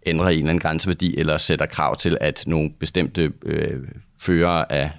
[0.06, 3.80] ændrer en eller anden grænseværdi, eller sætter krav til, at nogle bestemte øh,
[4.20, 4.92] førere af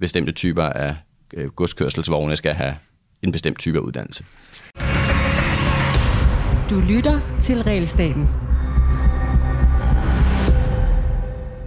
[0.00, 0.96] bestemte typer af
[1.34, 2.76] øh, godskørselsvogne skal have
[3.22, 4.24] en bestemt type af uddannelse.
[6.70, 8.51] Du lytter til Realstaten.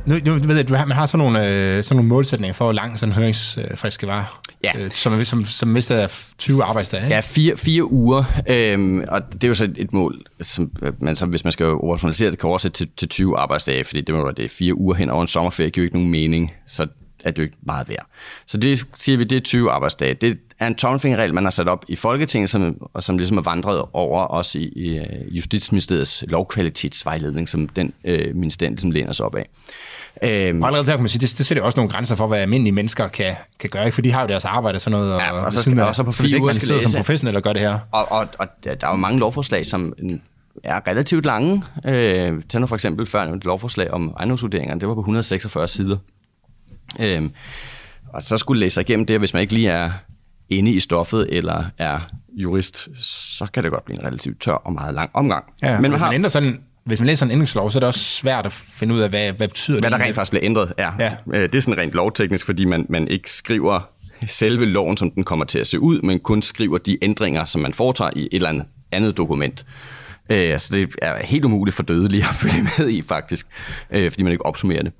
[0.05, 2.65] Nu, nu ved jeg, du har, man har sådan nogle, øh, sådan nogle målsætninger for,
[2.65, 4.25] hvor lang sådan en høringsfrist skal være.
[4.63, 4.71] Ja.
[4.77, 7.03] Øh, som, som, som er 20 arbejdsdage.
[7.03, 7.15] Ikke?
[7.15, 8.23] Ja, fire, fire uger.
[8.47, 12.31] Øhm, og det er jo så et mål, som man, som, hvis man skal operationalisere
[12.31, 15.21] det, kan oversætte til, til 20 arbejdsdage, fordi det må det fire uger hen over
[15.21, 16.53] en sommerferie, giver jo ikke nogen mening.
[16.67, 16.87] Så
[17.25, 18.05] er det jo ikke meget værd.
[18.45, 20.13] Så det siger vi, det er 20 arbejdsdage.
[20.13, 23.41] Det er en tommelfingerregel, man har sat op i Folketinget, som, og som ligesom er
[23.41, 29.25] vandret over også i, i øh, Justitsministeriets lovkvalitetsvejledning, som den øh, ministeriet ligesom læner sig
[29.25, 29.49] op af.
[30.23, 32.39] Øhm, og allerede der kan man sige, det, det sætter også nogle grænser for, hvad
[32.39, 33.95] almindelige mennesker kan, kan gøre, ikke?
[33.95, 35.95] for de har jo deres arbejde og sådan noget, ja, og, og så, siden og
[35.95, 37.79] så på fire uger skal som professionel og gøre det her.
[37.91, 39.93] Og, og, og der er jo mange lovforslag, som
[40.63, 41.63] er relativt lange.
[41.85, 45.97] Øh, tag nu for eksempel før et lovforslag om ejendomsvurderinger, det var på 146 sider.
[46.99, 47.29] Øh,
[48.13, 49.91] og så skulle læse igennem det, hvis man ikke lige er
[50.49, 51.99] inde i stoffet eller er
[52.33, 55.45] jurist, så kan det godt blive en relativt tør og meget lang omgang.
[55.61, 57.87] Ja, men man, har, man ændrer sådan hvis man læser en ændringslov, så er det
[57.87, 59.91] også svært at finde ud af, hvad, hvad betyder hvad det.
[59.91, 60.91] Hvad der rent faktisk bliver ændret, ja.
[60.99, 61.11] ja.
[61.33, 63.89] Øh, det er sådan rent lovteknisk, fordi man, man ikke skriver
[64.27, 67.61] selve loven, som den kommer til at se ud, men kun skriver de ændringer, som
[67.61, 69.65] man foretager i et eller andet, andet dokument.
[70.29, 73.47] Øh, så det er helt umuligt for dødelige at følge med i, faktisk,
[73.91, 74.91] øh, fordi man ikke opsummerer det.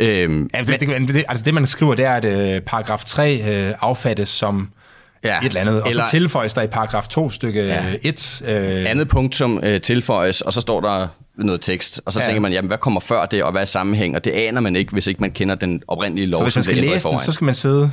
[0.00, 3.74] Øh, altså, det, det, altså det, man skriver, det er, at øh, paragraf 3 øh,
[3.80, 4.68] affattes som
[5.24, 5.38] ja.
[5.38, 7.94] et eller andet, og eller, så tilføjes der i paragraf 2 stykke ja.
[8.02, 8.42] 1.
[8.46, 12.26] Øh, Andet punktum øh, tilføjes, og så står der noget tekst, og så ja.
[12.26, 14.16] tænker man, jamen, hvad kommer før det, og hvad er sammenhæng?
[14.16, 16.64] Og det aner man ikke, hvis ikke man kender den oprindelige lov, så hvis man
[16.64, 17.90] skal læse den, så skal man sidde...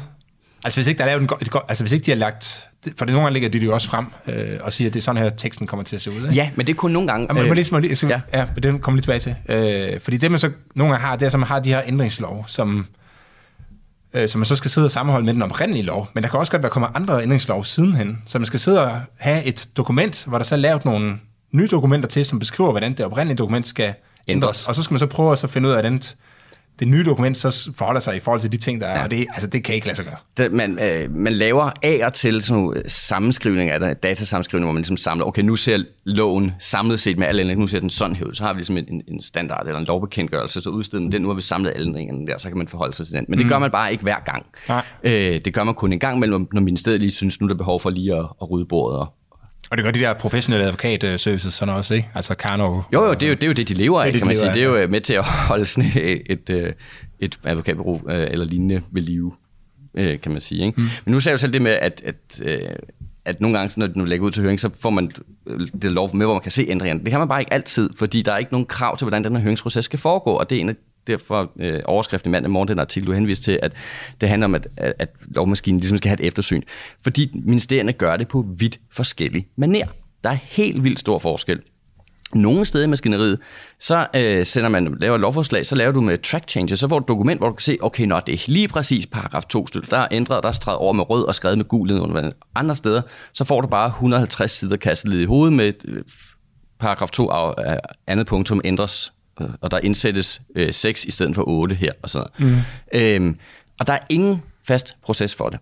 [0.63, 2.67] Altså hvis ikke, der er lavet en, et, altså hvis ikke de har lagt...
[2.97, 5.03] For det nogle gange ligger de jo også frem øh, og siger, at det er
[5.03, 6.15] sådan her, teksten kommer til at se ud.
[6.15, 6.33] Ikke?
[6.33, 7.27] Ja, men det er kun nogle gange...
[7.29, 8.21] Jamen, øh, lige, lige, ja.
[8.33, 9.35] ja, det kommer lige tilbage til.
[9.49, 11.81] Øh, fordi det man så nogle gange har, det er, at man har de her
[11.85, 12.85] ændringslov, som,
[14.13, 16.07] øh, som man så skal sidde og sammenholde med den oprindelige lov.
[16.13, 18.17] Men der kan også godt være kommet andre ændringslov sidenhen.
[18.25, 21.19] Så man skal sidde og have et dokument, hvor der så er lavet nogle
[21.51, 23.93] nye dokumenter til, som beskriver, hvordan det oprindelige dokument skal
[24.27, 24.67] ændres.
[24.67, 26.01] Og så skal man så prøve at så finde ud af, hvordan
[26.79, 29.03] det nye dokument så forholder sig i forhold til de ting, der er, ja.
[29.03, 30.15] og det, altså, det kan ikke lade sig gøre.
[30.37, 34.79] Det, man, øh, man laver af og til sådan nogle sammenskrivninger, der datasammenskrivninger, hvor man
[34.79, 38.23] ligesom samler, okay, nu ser loven samlet set med alle ændringer, nu ser den sådan
[38.25, 41.21] ud, så har vi ligesom en, en standard eller en lovbekendtgørelse, så udsteder man den,
[41.21, 43.25] nu har vi samlet alle ændringerne der, så kan man forholde sig til den.
[43.27, 43.49] Men det mm.
[43.49, 44.45] gør man bare ikke hver gang.
[44.67, 44.83] Nej.
[45.03, 47.57] Øh, det gør man kun en gang mellem, når ministeriet lige synes, nu er der
[47.57, 49.13] behov for lige at, at rydde bordet og,
[49.69, 52.09] og det gør de der professionelle advokatservices sådan også, ikke?
[52.15, 52.81] Altså Karno.
[52.93, 54.37] Jo, jo, det er jo det, er jo det de lever af, det, kan man
[54.37, 54.53] sige.
[54.53, 56.73] Det er jo med til at holde sådan et, et,
[57.19, 59.31] et advokatbureau eller lignende ved live,
[59.95, 60.65] kan man sige.
[60.65, 60.81] Ikke?
[60.81, 60.87] Mm.
[61.05, 62.41] Men nu ser jeg jo selv det med, at, at,
[63.25, 65.11] at nogle gange, når du lægger ud til høring, så får man
[65.81, 66.99] det lov med, hvor man kan se ændringerne.
[67.03, 69.35] Det kan man bare ikke altid, fordi der er ikke nogen krav til, hvordan den
[69.35, 70.75] her høringsproces skal foregå, og det er en af
[71.07, 73.73] derfor øh, overskriften i mandag morgen, den artikel, du henviste til, at
[74.21, 76.61] det handler om, at, at, at lovmaskinen ligesom skal have et eftersyn.
[77.03, 79.87] Fordi ministerierne gør det på vidt forskellige maner.
[80.23, 81.61] Der er helt vildt stor forskel.
[82.33, 83.39] Nogle steder i maskineriet,
[83.79, 86.99] så øh, sender man, laver et lovforslag, så laver du med track changes, så får
[86.99, 89.67] du et dokument, hvor du kan se, okay, nå, det er lige præcis paragraf 2
[89.67, 92.31] stykke, der er ændret, der er streget over med rød og skrevet med gul under
[92.55, 93.01] andre steder,
[93.33, 96.03] så får du bare 150 sider kastet i hovedet med øh,
[96.79, 99.13] paragraf 2 af andet punktum ændres
[99.61, 102.53] og der indsættes øh, 6 i stedet for 8 her og sådan noget.
[102.53, 102.99] Mm.
[102.99, 103.37] Øhm,
[103.79, 105.59] og der er ingen fast proces for det.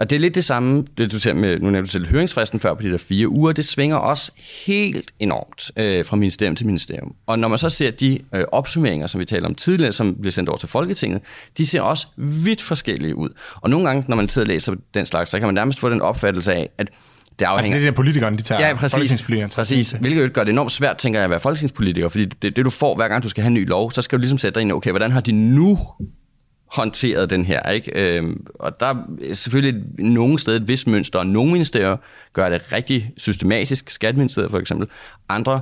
[0.00, 2.60] Og det er lidt det samme, det du ser med, nu nævnte du selv høringsfristen
[2.60, 4.32] før på de der fire uger, det svinger også
[4.66, 7.14] helt enormt øh, fra ministerium til ministerium.
[7.26, 10.32] Og når man så ser de øh, opsummeringer, som vi talte om tidligere, som bliver
[10.32, 11.20] sendt over til Folketinget,
[11.58, 13.28] de ser også vidt forskellige ud.
[13.54, 15.90] Og nogle gange, når man sidder og læser den slags, så kan man nærmest få
[15.90, 16.90] den opfattelse af, at
[17.40, 17.78] det Altså afhænger...
[17.78, 18.68] det er det, politikerne, de tager.
[18.68, 19.24] Ja, præcis.
[19.54, 19.90] Præcis.
[20.00, 22.96] Hvilket gør det enormt svært, tænker jeg, at være folketingspolitiker, fordi det, det, du får,
[22.96, 24.72] hver gang du skal have en ny lov, så skal du ligesom sætte dig ind,
[24.72, 25.78] okay, hvordan har de nu
[26.72, 27.92] håndteret den her, ikke?
[27.94, 31.96] Øhm, og der er selvfølgelig nogle steder et vist mønster, og nogle ministerier
[32.32, 34.88] gør det rigtig systematisk, Skatteministeriet for eksempel,
[35.28, 35.60] andre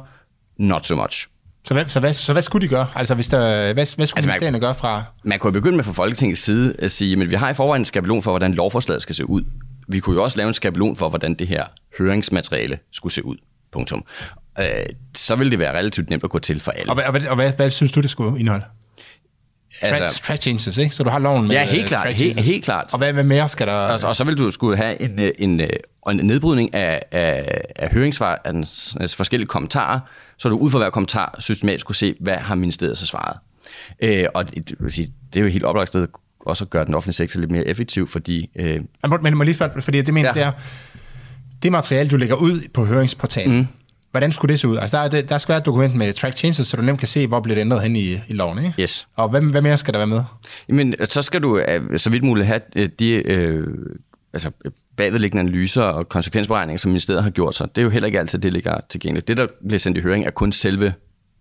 [0.59, 1.29] not so much.
[1.65, 2.87] Så hvad, så, hvad, så hvad skulle de gøre?
[2.95, 5.03] Altså, hvis der, hvad, hvad skulle Altså, ministerierne gøre fra...
[5.25, 7.85] Man kunne begynde med fra Folketingets side at sige, at vi har i forvejen en
[7.85, 9.43] skabelon for, hvordan lovforslaget skal se ud.
[9.89, 11.65] Vi kunne jo også lave en skabelon for, hvordan det her
[11.99, 13.37] høringsmateriale skulle se ud.
[13.73, 14.05] Punktum.
[14.61, 14.67] Øh,
[15.17, 16.91] så ville det være relativt nemt at gå til for alle.
[16.91, 18.65] Og, hvad, og, hvad, og hvad, hvad synes du, det skulle indeholde?
[19.83, 20.95] Altså- changes, ikke?
[20.95, 22.93] Så du har loven med Ja, helt øh, klart, track helt- helt klart.
[22.93, 23.73] Og hvad, hvad mere skal der...
[23.73, 25.69] Og, og så vil du skulle have en, øh, en, øh,
[26.11, 30.01] en nedbrydning af, af, af høringssvar, af dens, dens forskellige kommentarer,
[30.39, 33.39] så du ud fra hver kommentar systematisk kunne se, hvad har ministeriet så svaret.
[34.03, 36.07] Øh, og det, det, vil sige, det er jo et helt oplagt sted
[36.47, 38.81] også at gøre den offentlige sektor lidt mere effektiv, fordi øh,
[39.23, 40.33] Men, må- lige spørge, fordi det mener, Ja.
[40.41, 40.53] det er,
[41.63, 43.67] det materiale, du lægger ud på høringsportalen, mm.
[44.11, 44.77] hvordan skulle det se ud?
[44.77, 47.09] Altså, der, er der skal være et dokument med track changes, så du nemt kan
[47.09, 48.83] se, hvor bliver det ændret hen i, i loven, ikke?
[48.83, 49.09] Yes.
[49.17, 50.23] Og hvad, hvad mere skal der være med?
[50.69, 53.67] Jamen, så skal du øh, så vidt muligt have øh, de øh,
[54.33, 54.51] altså,
[54.97, 57.69] bagvedliggende analyser og konsekvensberegninger, som ministeriet har gjort sig.
[57.75, 59.29] Det er jo heller ikke altid, det ligger tilgængeligt.
[59.29, 60.95] Det, der bliver sendt i høring, er kun selve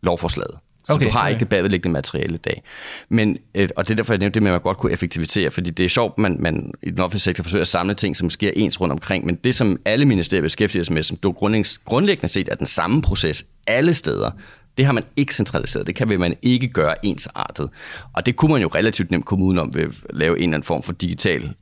[0.03, 0.55] lovforslaget.
[0.88, 1.30] Så Okay, du har okay.
[1.30, 2.63] ikke det bagvedliggende materiale i dag.
[3.10, 5.52] Men, øh, og det er derfor, jeg nævnte det med, at man godt kunne effektivisere,
[5.52, 8.30] fordi det er sjovt, man, man i den offentlige sektor forsøger at samle ting, som
[8.30, 11.32] sker ens rundt omkring, men det, som alle ministerier beskæftiger sig med, som du
[11.86, 14.32] grundlæggende, set er den samme proces alle steder,
[14.78, 15.88] det har man ikke centraliseret.
[15.88, 17.69] Det kan man ikke gøre ensartet.
[18.13, 20.63] Og det kunne man jo relativt nemt komme udenom ved at lave en eller anden
[20.63, 21.54] form for digital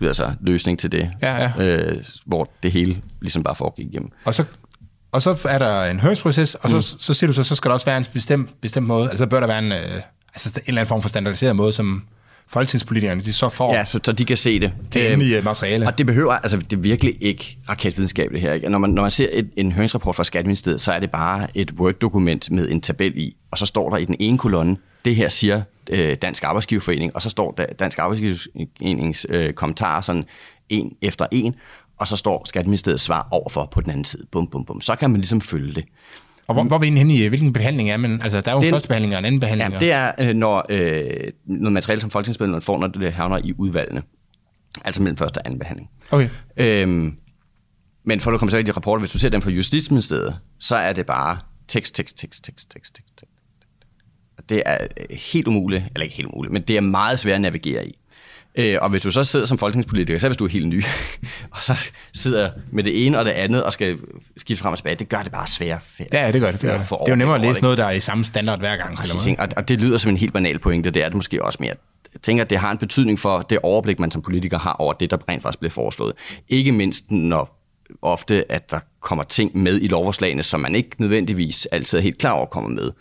[0.00, 1.64] altså, løsning til det, Ja, ja.
[1.64, 4.10] Øh, hvor det hele ligesom bare foregik igennem.
[4.24, 4.44] Og så,
[5.16, 6.82] og så er der en høringsproces, og så, mm.
[6.82, 9.40] så siger du så, så skal der også være en bestemt, bestemt måde, altså bør
[9.40, 9.78] der være en, øh,
[10.34, 12.02] altså en eller anden form for standardiseret måde, som
[12.48, 14.72] folketingspolitikerne, de så får Ja, så, så de kan se det.
[14.94, 15.86] det Øhm, endelige materiale.
[15.86, 18.52] Og det behøver, altså det er virkelig ikke raketvidenskabeligt her.
[18.52, 18.68] Ikke?
[18.68, 21.70] Når, man, når man ser et, en høringsrapport fra Skatteministeriet, så er det bare et
[21.70, 25.28] Word-dokument med en tabel i, og så står der i den ene kolonne, det her
[25.28, 30.24] siger øh, Dansk Arbejdsgiverforening, og så står der Dansk Arbejdsgiverforenings øh, kommentarer sådan
[30.68, 31.54] en efter en,
[31.98, 34.26] og så står Skatteministeriets svar overfor på den anden side.
[34.32, 34.80] Bum, bum, bum.
[34.80, 35.84] Så kan man ligesom følge det.
[36.46, 38.22] Og hvor, hvor er vi henne i, hvilken behandling er man?
[38.22, 39.72] Altså, der er jo en Den- første behandling og en anden behandling.
[39.72, 43.52] Ja, det er, øh, når øh, noget materiale, som folketingsmedlemmerne får, når det havner i
[43.58, 44.02] udvalgene.
[44.84, 45.90] Altså mellem første og anden behandling.
[46.10, 46.28] Okay.
[46.56, 47.14] Øhm,
[48.04, 50.92] men for at komme tilbage til rapporter, hvis du ser dem fra Justitsministeriet, så er
[50.92, 53.12] det bare tekst, tekst, tekst, tekst, tekst, tekst.
[53.18, 53.32] tekst.
[54.48, 54.78] Det er
[55.10, 57.98] øh, helt umuligt, eller ikke helt umuligt, men det er meget svært at navigere i.
[58.56, 60.84] Øh, og hvis du så sidder som folketingspolitiker, så hvis du er helt ny,
[61.54, 63.98] og så sidder med det ene og det andet og skal
[64.36, 65.82] skifte frem og tilbage, det gør det bare svært.
[66.12, 66.62] Ja, det gør det.
[66.62, 66.88] Det, det.
[66.88, 68.96] Det er jo nemmere at læse noget, der er i samme standard hver gang.
[68.96, 69.42] Præcis, eller ikke?
[69.42, 71.74] og, og det lyder som en helt banal pointe, det er det måske også mere.
[72.14, 74.92] Jeg tænker, at det har en betydning for det overblik, man som politiker har over
[74.92, 76.12] det, der rent faktisk bliver foreslået.
[76.48, 77.62] Ikke mindst når
[78.02, 82.18] ofte, at der kommer ting med i lovforslagene, som man ikke nødvendigvis altid er helt
[82.18, 82.92] klar over kommer med.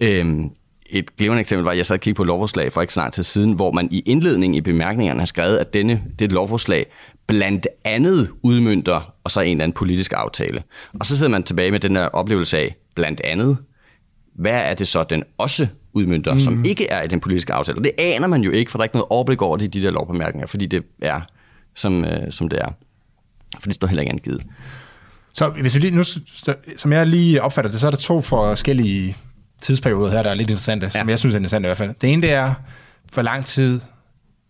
[0.00, 0.50] Øhm,
[0.94, 3.12] et glimrende eksempel var, at jeg sad og kiggede på et lovforslag for ikke snart
[3.12, 6.86] til siden, hvor man i indledningen i bemærkningerne har skrevet, at denne, det lovforslag
[7.26, 10.62] blandt andet udmyndter, og så en eller anden politisk aftale.
[11.00, 13.58] Og så sidder man tilbage med den der oplevelse af, blandt andet,
[14.34, 16.40] hvad er det så, den også udmyndter, mm.
[16.40, 17.78] som ikke er i den politiske aftale?
[17.78, 19.80] Og det aner man jo ikke, for der er ikke noget overblik over det i
[19.80, 21.20] de der lovbemærkninger, fordi det er,
[21.74, 22.72] som, øh, som det er.
[23.60, 24.42] For det står heller ikke angivet.
[25.32, 26.02] Så hvis vi lige, nu,
[26.76, 29.16] som jeg lige opfatter det, så er der to forskellige
[29.64, 31.00] tidsperioder her, der er lidt interessante, ja.
[31.00, 31.94] som jeg synes er interessante i hvert fald.
[32.00, 32.54] Det ene, det er,
[33.14, 33.80] hvor lang tid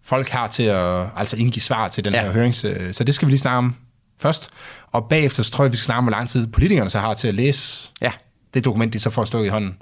[0.05, 2.23] folk har til at altså indgive svar til den Ja.
[2.23, 2.65] her hørings...
[2.65, 3.77] øh, Så det skal vi lige snakke om
[4.21, 4.51] først.
[4.93, 7.15] Og bagefter så tror jeg, vi skal snakke om, hvor lang tid politikerne så har
[7.15, 8.11] til at læse Ja.
[8.55, 9.77] det dokument, de så får stået i hånden.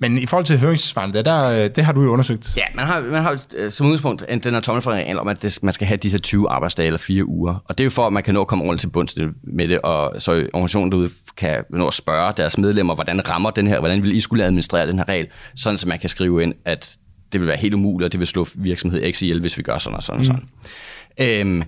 [0.00, 2.56] Men i forhold til høringssvarene, der, der, øh, det har du jo undersøgt.
[2.56, 5.58] Ja, man har, man har øh, som udgangspunkt en- den her tommelfingerregel om, at det,
[5.62, 7.54] man skal have de her 20 arbejdsdage eller fire uger.
[7.64, 9.68] Og det er jo for, at man kan nå at komme ordentligt til bunds med
[9.68, 13.78] det, og så organisationen derude kan nå at spørge deres medlemmer, hvordan rammer den her,
[13.78, 16.96] hvordan vil I skulle administrere den her regel, sådan så man kan skrive ind, at
[17.32, 19.78] det vil være helt umuligt, og det vil slå virksomhed X ihjel, hvis vi gør
[19.78, 20.42] sådan og sådan og sådan.
[21.18, 21.62] Øhm,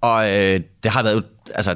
[0.00, 1.74] og øh, det har været, altså,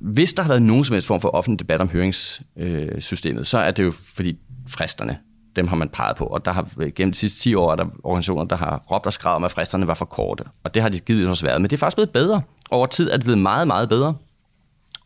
[0.00, 3.58] hvis der har været nogen som helst form for offentlig debat om høringssystemet, øh, så
[3.58, 4.36] er det jo fordi
[4.68, 5.18] fristerne,
[5.56, 6.24] dem har man peget på.
[6.24, 9.12] Og der har gennem de sidste 10 år er der organisationer, der har råbt og
[9.12, 10.44] skrevet om, at fristerne var for korte.
[10.64, 11.60] Og det har de givet også været.
[11.60, 12.42] Men det er faktisk blevet bedre.
[12.70, 14.14] Over tid er det blevet meget, meget bedre.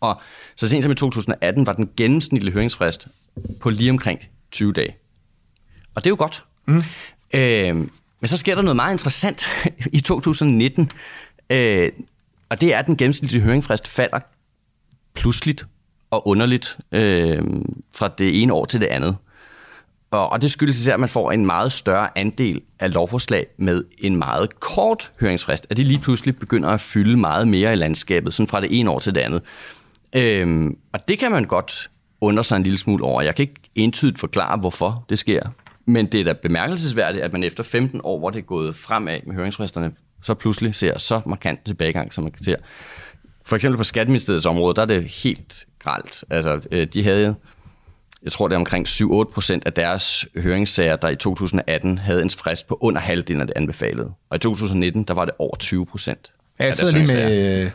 [0.01, 0.21] Og
[0.57, 3.09] så sent som i 2018 var den gennemsnitlige høringsfrist
[3.61, 4.97] på lige omkring 20 dage.
[5.95, 6.45] Og det er jo godt.
[6.67, 6.83] Mm.
[7.35, 7.75] Øh,
[8.21, 9.49] men så sker der noget meget interessant
[9.93, 10.91] i 2019.
[11.51, 11.93] Øh,
[12.49, 14.21] og det er, at den gennemsnitlige høringsfrist falder
[15.15, 15.67] pludseligt
[16.11, 17.43] og underligt øh,
[17.95, 19.17] fra det ene år til det andet.
[20.11, 23.85] Og, og det skyldes især, at man får en meget større andel af lovforslag med
[23.99, 28.35] en meget kort høringsfrist, at de lige pludselig begynder at fylde meget mere i landskabet,
[28.35, 29.43] sådan fra det ene år til det andet.
[30.13, 31.91] Øhm, og det kan man godt
[32.21, 33.23] undre sig en lille smule over.
[33.23, 35.43] Jeg kan ikke entydigt forklare, hvorfor det sker.
[35.87, 39.21] Men det er da bemærkelsesværdigt, at man efter 15 år, hvor det er gået fremad
[39.27, 39.93] med høringsfristerne,
[40.23, 42.57] så pludselig ser så markant tilbagegang, som man kan se.
[43.45, 46.25] For eksempel på Skatteministeriets område, der er det helt gralt.
[46.31, 47.35] Altså, øh, de havde,
[48.23, 52.31] jeg tror det er omkring 7-8 procent af deres høringssager, der i 2018 havde en
[52.31, 54.13] frist på under halvdelen af det anbefalede.
[54.31, 56.33] Og i 2019, der var det over 20 procent.
[56.61, 57.71] Ja, jeg sidder lige med,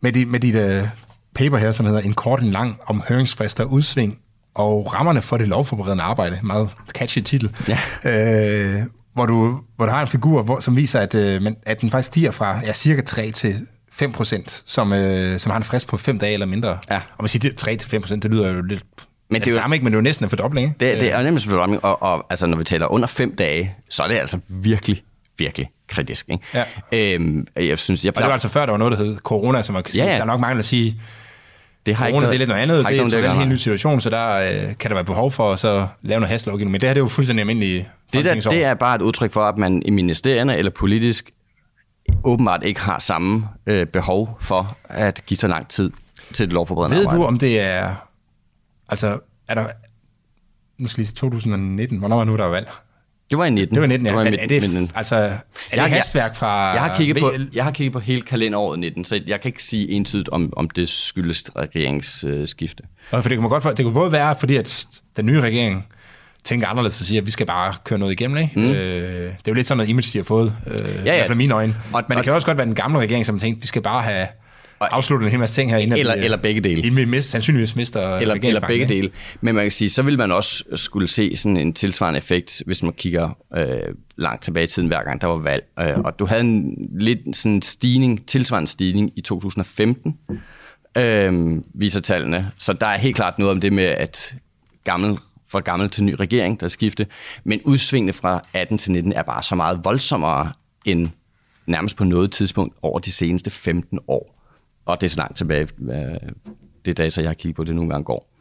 [0.00, 0.88] med, dit, med dit uh,
[1.34, 4.18] paper her, som hedder En kort en lang om høringsfrister, udsving
[4.54, 6.38] og rammerne for det lovforberedende arbejde.
[6.42, 7.56] Meget catchy titel.
[7.68, 7.78] Ja.
[8.04, 8.82] Øh,
[9.14, 12.06] hvor, du, hvor du har en figur, hvor, som viser, at, øh, at den faktisk
[12.06, 13.54] stiger fra ja, cirka 3 til
[13.92, 16.78] 5 procent, som, øh, som har en frist på 5 dage eller mindre.
[16.90, 16.96] Ja.
[16.96, 18.84] Og man siger, 3 til 5 procent, det lyder jo lidt
[19.28, 19.84] men det, er det samme, ikke?
[19.84, 20.68] men det er jo næsten en fordobling.
[20.68, 20.92] Ikke?
[20.92, 23.36] Det, det er jo nemlig en fordobling, og, og altså, når vi taler under 5
[23.36, 25.02] dage, så er det altså virkelig,
[25.38, 26.28] virkelig kritisk.
[26.28, 26.44] Ikke?
[26.54, 26.64] Ja.
[26.92, 28.24] Øhm, jeg synes, jeg plejer...
[28.24, 30.04] Og det var altså før, der var noget, der hed corona, som man kan sige.
[30.04, 30.16] Ja, ja.
[30.16, 30.92] Der er nok mange, der siger,
[31.86, 32.76] det har corona, ikke noget, det er lidt noget andet.
[32.88, 35.30] Det er, det er en helt ny situation, så der øh, kan der være behov
[35.30, 36.72] for at så lave noget hastelovgivning.
[36.72, 39.32] Men det her det er jo fuldstændig almindeligt det, der, det er bare et udtryk
[39.32, 41.30] for, at man i ministerierne eller politisk
[42.24, 45.90] åbenbart ikke har samme øh, behov for at give så lang tid
[46.32, 47.22] til et lovforberedende Ved arbejde.
[47.22, 47.94] du, om det er...
[48.88, 49.18] Altså,
[49.48, 49.66] er der...
[50.78, 51.98] Nu skal lige 2019.
[51.98, 52.68] Hvornår var nu, der var valg?
[53.30, 53.74] Det var i 19.
[53.74, 54.10] Det var i 19, ja.
[54.10, 54.90] Det var i midten, er det, midten.
[54.94, 55.30] altså, er
[55.70, 56.72] det jeg, hastværk fra...
[56.72, 59.62] Jeg har, kigget på, jeg har kigget på hele kalenderåret 19, så jeg kan ikke
[59.62, 62.82] sige entydigt, om, om det skyldes regeringsskifte.
[63.14, 65.86] Øh, for det kunne, godt, det kunne både være, fordi at den nye regering
[66.44, 68.36] tænker anderledes og siger, at vi skal bare køre noget igennem.
[68.36, 68.52] Ikke?
[68.56, 68.64] Mm.
[68.64, 71.00] Øh, det er jo lidt sådan noget image, de har fået, øh, ja, ja.
[71.00, 71.76] i hvert fald mine øjne.
[71.92, 73.66] Og, Men det og, kan også godt være den gamle regering, som tænkte, at vi
[73.66, 74.26] skal bare have
[74.80, 76.78] afslutte en hel masse ting her, inden eller, vi, eller begge dele.
[76.78, 79.10] Inden vi mist, sandsynligvis mister eller, eller begge dele.
[79.40, 82.82] Men man kan sige, så vil man også skulle se sådan en tilsvarende effekt, hvis
[82.82, 85.64] man kigger øh, langt tilbage i tiden, hver gang der var valg.
[85.80, 90.18] Øh, og du havde en lidt sådan en stigning, tilsvarende stigning i 2015,
[90.96, 92.50] øh, viser tallene.
[92.58, 94.34] Så der er helt klart noget om det med, at
[94.84, 97.06] gammel fra gammel til ny regering, der skifte.
[97.44, 100.52] Men udsvingene fra 18 til 19 er bare så meget voldsommere
[100.84, 101.08] end
[101.66, 104.35] nærmest på noget tidspunkt over de seneste 15 år.
[104.86, 105.68] Og det er så langt tilbage,
[106.84, 108.32] det data, jeg har kigget på, det nogle gange går.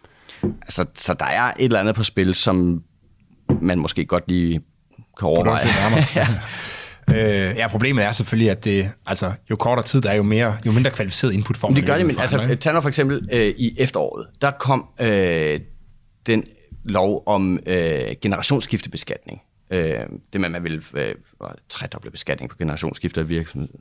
[0.43, 2.84] Altså, så der er et eller andet på spil, som
[3.62, 4.62] man måske godt lige
[5.19, 5.67] kan overveje.
[6.15, 6.27] ja.
[7.10, 10.58] Øh, ja, problemet er selvfølgelig, at det, altså, jo kortere tid der er, jo, mere,
[10.65, 11.75] jo mindre kvalificeret input får man.
[11.75, 15.60] Det gør det, men altså, tag nu for eksempel øh, i efteråret, der kom øh,
[16.25, 16.43] den
[16.84, 19.41] lov om øh, generationsskiftebeskatning.
[19.69, 19.99] Øh,
[20.34, 21.15] det med, at man vil øh,
[21.69, 23.30] tredoble beskatning på generationsskifte af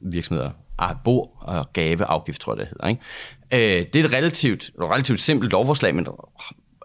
[0.03, 0.51] virksomheder.
[0.79, 2.87] Ah, bo- og gaveafgift, tror jeg, det hedder.
[2.87, 3.81] Ikke?
[3.81, 6.07] Øh, det er et relativt, relativt simpelt lovforslag, men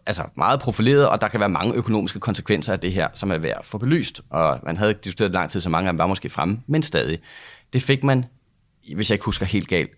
[0.05, 3.37] altså meget profileret, og der kan være mange økonomiske konsekvenser af det her, som er
[3.37, 4.21] værd at få belyst.
[4.29, 7.19] Og man havde diskuteret lang tid, så mange af dem var måske fremme, men stadig.
[7.73, 8.25] Det fik man,
[8.95, 9.91] hvis jeg ikke husker helt galt,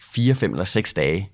[0.00, 1.30] fire, fem eller seks dage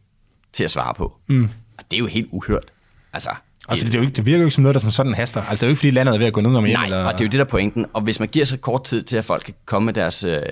[0.53, 1.17] til at svare på.
[1.29, 1.49] Mm.
[1.79, 2.73] Og det er jo helt uhørt.
[3.13, 3.31] Altså,
[3.69, 5.41] Altså, det, er jo ikke, det virker jo ikke som noget, der som sådan haster.
[5.41, 6.77] Altså, det er jo ikke, fordi landet er ved at gå ned om hjem.
[6.77, 7.05] Nej, eller...
[7.05, 7.87] og det er jo det, der er pointen.
[7.93, 10.43] Og hvis man giver så kort tid til, at folk kan komme med deres øh,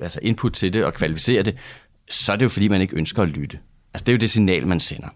[0.00, 1.56] altså input til det og kvalificere det,
[2.10, 3.58] så er det jo, fordi man ikke ønsker at lytte.
[3.94, 5.08] Altså, det er jo det signal, man sender.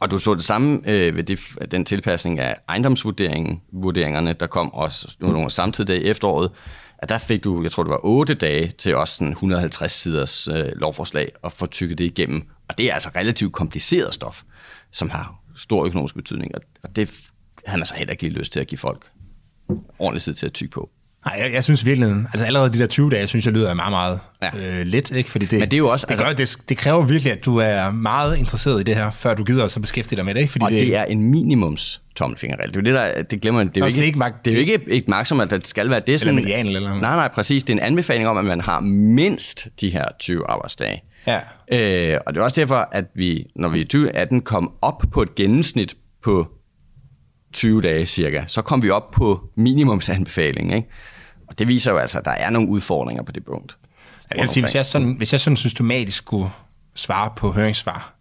[0.00, 5.16] Og du så det samme øh, ved det, den tilpasning af ejendomsvurderingerne, der kom også
[5.20, 6.50] nogle samtidig i efteråret,
[6.98, 10.48] at der fik du, jeg tror det var 8 dage til også sådan 150 siders
[10.48, 12.42] øh, lovforslag at få tykket det igennem.
[12.68, 14.42] Og det er altså relativt kompliceret stof,
[14.92, 17.20] som har stor økonomisk betydning, og det
[17.66, 19.10] havde man så heller ikke lige lyst til at give folk
[19.98, 20.90] ordentlig tid til at tykke på.
[21.26, 23.90] Nej, jeg, jeg synes virkelig, altså allerede de der 20 dage, synes jeg lyder meget,
[23.90, 24.80] meget ja.
[24.80, 25.30] øh, let, ikke?
[25.30, 27.44] Fordi det, Men det, er jo også, det, altså, gør, det, det kræver virkelig, at
[27.44, 30.40] du er meget interesseret i det her, før du gider at beskæftige dig med det,
[30.40, 30.52] ikke?
[30.52, 32.74] Fordi og det, det er en minimums tommelfingerregel.
[32.74, 33.68] Det er jo det, der, det glemmer man.
[33.68, 35.90] Det er, jo ikke, ikke, det, det er jo ikke et maksimum, at det skal
[35.90, 36.20] være det.
[36.20, 37.02] Sådan, eller median eller noget.
[37.02, 37.62] Nej, nej, præcis.
[37.62, 41.02] Det er en anbefaling om, at man har mindst de her 20 arbejdsdage.
[41.28, 41.40] Ja.
[42.12, 45.22] Øh, og det er også derfor, at vi, når vi i 2018 kom op på
[45.22, 46.46] et gennemsnit på
[47.52, 50.74] 20 dage cirka, så kom vi op på minimumsanbefaling.
[50.74, 50.88] Ikke?
[51.48, 53.76] Og det viser jo altså, at der er nogle udfordringer på det punkt.
[54.34, 56.50] Jeg vil sige, hvis jeg, sådan, hvis jeg sådan systematisk skulle
[56.94, 58.14] svare på høringssvar,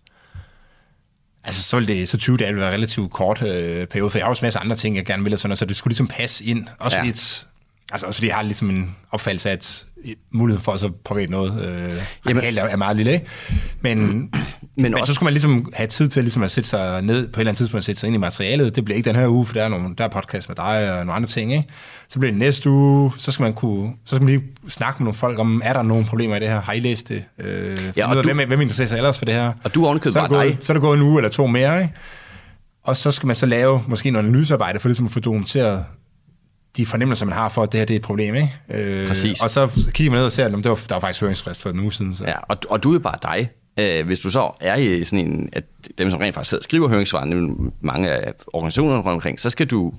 [1.43, 4.25] altså så ville det, så 20 dage ville være relativt kort øh, periode, for jeg
[4.25, 6.45] har også masser af andre ting, jeg gerne ville, sådan, så det skulle ligesom passe
[6.45, 6.67] ind.
[6.79, 7.03] Også ja.
[7.03, 7.46] lidt,
[7.91, 9.85] altså også fordi jeg har ligesom en opfattelse af, at
[10.31, 11.91] muligheden for at så påvirke noget øh,
[12.29, 13.25] Jamen, er meget lille, ikke?
[13.81, 14.31] Men, men,
[14.75, 17.39] men også, så skulle man ligesom have tid til ligesom at sætte sig ned på
[17.39, 18.75] et eller andet tidspunkt, at sætte sig ind i materialet.
[18.75, 20.91] Det bliver ikke den her uge, for der er, nogle, der er podcast med dig
[20.91, 21.67] og nogle andre ting, ikke?
[22.07, 25.05] Så bliver det næste uge, så skal man kunne, så skal man lige snakke med
[25.05, 26.61] nogle folk om, er der nogle problemer i det her?
[26.61, 27.23] Har I læst det?
[27.39, 29.53] Øh, ja, og du, hvem, hvem interesserer sig ellers for det her?
[29.63, 30.57] Og du er så er, gået, dig.
[30.59, 31.93] så er der gået en uge eller to mere, ikke?
[32.83, 35.85] Og så skal man så lave måske noget analysearbejde for ligesom at få dokumenteret,
[36.77, 38.35] de fornemmelser, man har for, at det her det er et problem.
[38.35, 38.53] Ikke?
[38.69, 39.41] Øh, Præcis.
[39.41, 41.69] Og så kigger man ned og ser, at der var, der var faktisk høringsfrist for
[41.69, 42.13] en uge siden.
[42.13, 42.25] Så.
[42.25, 43.49] Ja, og, og du er bare dig.
[43.79, 45.63] Øh, hvis du så er i sådan en, at
[45.97, 49.67] dem, som rent faktisk sidder og skriver høringssvarene, mange af organisationerne rundt omkring, så skal
[49.67, 49.93] du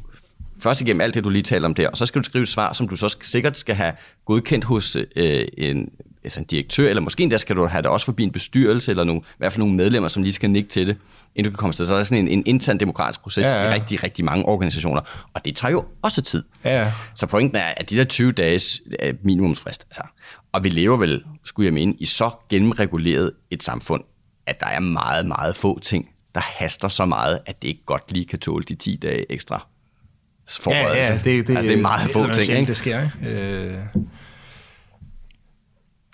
[0.61, 2.49] først igennem alt det, du lige taler om der, og så skal du skrive et
[2.49, 3.93] svar, som du så sikkert skal have
[4.25, 5.89] godkendt hos øh, en,
[6.25, 9.05] altså en direktør, eller måske endda skal du have det også forbi en bestyrelse, eller
[9.05, 10.97] nogle, i hvert fald nogle medlemmer, som lige skal nikke til det,
[11.35, 11.87] inden du kan komme til.
[11.87, 13.71] Så er der sådan en, en intern demokratisk proces ja, ja.
[13.71, 16.45] i rigtig, rigtig mange organisationer, og det tager jo også tid.
[16.65, 16.93] Ja, ja.
[17.15, 20.03] Så pointen er, at de der 20 dages øh, minimumsfrist, altså,
[20.53, 24.03] og vi lever vel, skulle jeg mene, i så gennemreguleret et samfund,
[24.47, 28.13] at der er meget, meget få ting, der haster så meget, at det ikke godt
[28.13, 29.67] lige kan tåle de 10 dage ekstra
[30.61, 31.13] forberedelse.
[31.13, 32.69] Ja, ja, det, det, altså, det er meget det, få ting, ikke?
[32.69, 33.41] Det sker, ikke?
[33.41, 33.79] Øh,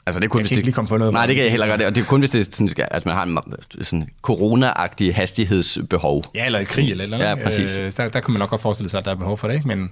[0.07, 1.13] Altså, det er kun, Jeg hvis kan ikke lige komme på noget.
[1.13, 1.83] Nej, det kan jeg heller godt.
[1.83, 3.39] Og det er kun, hvis det sådan skal, altså, man har en
[3.83, 6.25] sådan corona-agtig hastighedsbehov.
[6.35, 7.43] ja, eller i krig eller eller andet.
[7.43, 7.77] Ja, præcis.
[7.77, 9.55] Øh, der, der kan man nok godt forestille sig, at der er behov for det,
[9.55, 9.69] ikke?
[9.69, 9.91] Men,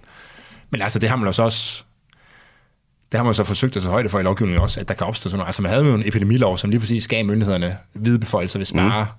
[0.71, 1.85] men altså, det har man jo så også...
[3.13, 5.07] Det har man så forsøgt at tage højde for i lovgivningen også, at der kan
[5.07, 5.49] opstå sådan noget.
[5.49, 9.05] Altså, man havde jo en epidemilov, som lige præcis gav myndighederne hvide beføjelser, hvis bare
[9.05, 9.11] mm.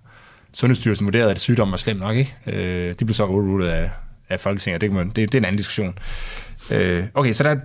[0.54, 2.36] Sundhedsstyrelsen vurderede, at sygdommen var slem nok, ikke?
[2.48, 3.90] Øh, de blev så overrulet af,
[4.30, 5.98] af Folketinget, det, kan man, det, det er en anden diskussion.
[6.72, 7.56] Øh, okay, så der,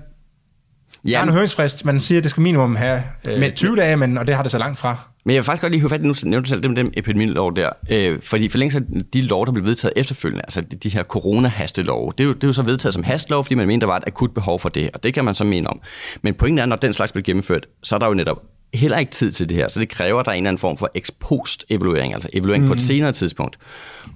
[1.06, 1.84] der er en høringsfrist.
[1.84, 4.42] Man siger, at det skal minimum have øh, Men- 20 dage, men, og det har
[4.42, 4.96] det så langt fra.
[5.24, 6.92] Men jeg vil faktisk godt lige høre fat i, nu nævnte du selv dem, dem
[6.96, 8.78] epidemilov der, øh, fordi for længst
[9.12, 12.44] de lov, der blev vedtaget efterfølgende, altså de, de her corona-hastelov, det er, jo, det
[12.44, 14.68] er jo så vedtaget som hastelov, fordi man mener, der var et akut behov for
[14.68, 15.80] det, og det kan man så mene om.
[16.22, 18.42] Men pointen er, når den slags bliver gennemført, så er der jo netop
[18.74, 20.60] heller ikke tid til det her, så det kræver, at der er en eller anden
[20.60, 22.68] form for ex-post-evaluering, altså evaluering mm.
[22.68, 23.58] på et senere tidspunkt.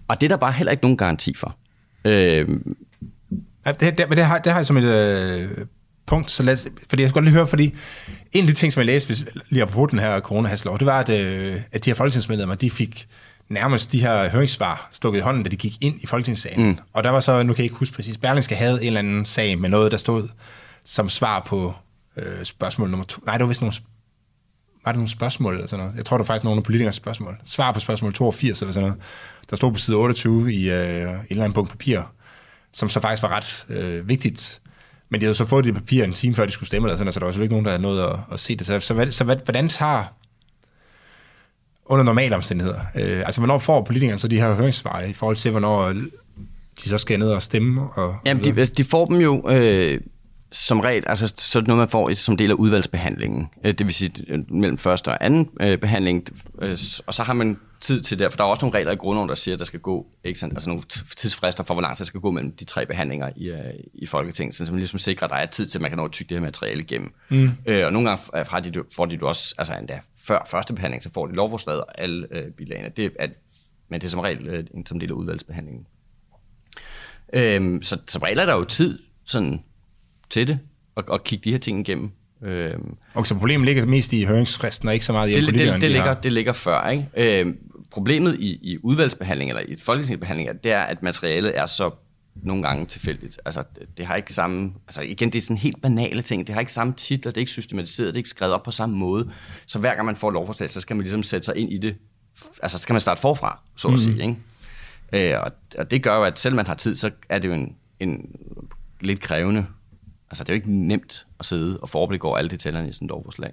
[0.08, 1.56] Og det er der bare heller ikke nogen garanti for.
[2.04, 2.48] Øh,
[3.66, 5.48] Ja, det, det, det, har, det har jeg som et øh,
[6.12, 7.74] punkt, så lad os, fordi jeg skal godt lige høre, fordi
[8.32, 11.00] en af de ting, som jeg læste hvis, lige apropos den her corona det var,
[11.00, 13.08] at, øh, at de her folketingsmedlemmer, de fik
[13.48, 16.66] nærmest de her høringssvar stukket i hånden, da de gik ind i folketingssalen.
[16.66, 16.78] Mm.
[16.92, 19.24] Og der var så, nu kan jeg ikke huske præcis, Berlingske havde en eller anden
[19.24, 20.28] sag med noget, der stod
[20.84, 21.74] som svar på
[22.16, 23.22] øh, spørgsmål nummer to.
[23.26, 23.74] Nej, det var vist nogle,
[24.84, 25.96] var det nogle spørgsmål eller sådan noget?
[25.96, 27.36] Jeg tror, det var faktisk nogle af politikers spørgsmål.
[27.44, 29.02] Svar på spørgsmål 82 eller sådan noget.
[29.50, 32.00] Der stod på side 28 i øh, en eller anden punkt papir,
[32.72, 34.61] som så faktisk var ret øh, vigtigt.
[35.12, 37.12] Men de havde så fået det papir en time før de skulle stemme, eller sådan,
[37.12, 38.66] så der var selvfølgelig ikke nogen, der havde nået at, at se det.
[38.66, 40.04] Så, så, hvad, så hvad, hvordan tager
[41.86, 42.80] under normale omstændigheder?
[42.96, 45.92] Øh, altså, hvornår får politikerne så de her høringssvar i forhold til, hvornår
[46.84, 47.82] de så skal ned og stemme?
[47.82, 50.00] Og, Jamen, de, de får dem jo øh,
[50.52, 53.48] som regel, altså så er det noget, man får som del af udvalgsbehandlingen.
[53.64, 56.24] Øh, det vil sige øh, mellem første og anden øh, behandling.
[56.62, 58.96] Øh, og så har man tid til det, for der er også nogle regler i
[58.96, 60.82] grundloven, der siger, at der skal gå, ikke sandt, altså nogle
[61.16, 63.58] tidsfrister for, hvor lang tid der skal gå mellem de tre behandlinger i, øh,
[63.94, 65.96] i Folketinget, sådan, så man ligesom sikrer, at der er tid til, at man kan
[65.98, 67.12] nå at tygge det her materiale igennem.
[67.28, 67.50] Mm.
[67.66, 71.02] Øh, og nogle gange har de, får de det også, altså endda før første behandling,
[71.02, 72.88] så får de lovforslaget og alle øh, bilagene.
[72.96, 73.26] Det er,
[73.88, 75.86] men det er som regel øh, en- som del af udvalgsbehandlingen.
[77.32, 79.62] Øhm, så som regel er der jo tid sådan,
[80.30, 80.58] til det,
[80.94, 82.10] og, og kigge de her ting igennem.
[82.42, 85.54] Øhm, Og så problemet ligger mest i høringsfristen, og ikke så meget i det, det,
[85.54, 86.88] det, de ligger, det ligger før.
[86.88, 87.08] Ikke?
[87.16, 87.58] Øhm,
[87.92, 91.90] problemet i, i udvalgsbehandling, eller i folketingsbehandling, det er, at materialet er så
[92.34, 93.40] nogle gange tilfældigt.
[93.44, 94.72] Altså, det, det har ikke samme...
[94.86, 96.46] Altså, igen, det er sådan helt banale ting.
[96.46, 98.70] Det har ikke samme titler, det er ikke systematiseret, det er ikke skrevet op på
[98.70, 99.30] samme måde.
[99.66, 101.96] Så hver gang man får lovforslag, så skal man ligesom sætte sig ind i det.
[102.62, 104.22] Altså, så skal man starte forfra, så at sige.
[104.22, 105.32] Ikke?
[105.34, 107.54] Øh, og, og det gør jo, at selvom man har tid, så er det jo
[107.54, 108.26] en, en
[109.00, 109.66] lidt krævende...
[110.30, 113.06] Altså, det er jo ikke nemt at sidde og forblik over alle detaljerne i sådan
[113.06, 113.52] et lovforslag.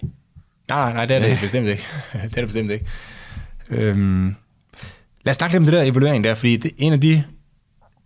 [0.70, 1.84] Nej, nej, nej, det er det bestemt ikke.
[2.14, 2.86] det er det bestemt ikke.
[3.70, 4.36] Øhm,
[5.24, 7.24] lad os snakke lidt om det der evaluering der, fordi det, en af de,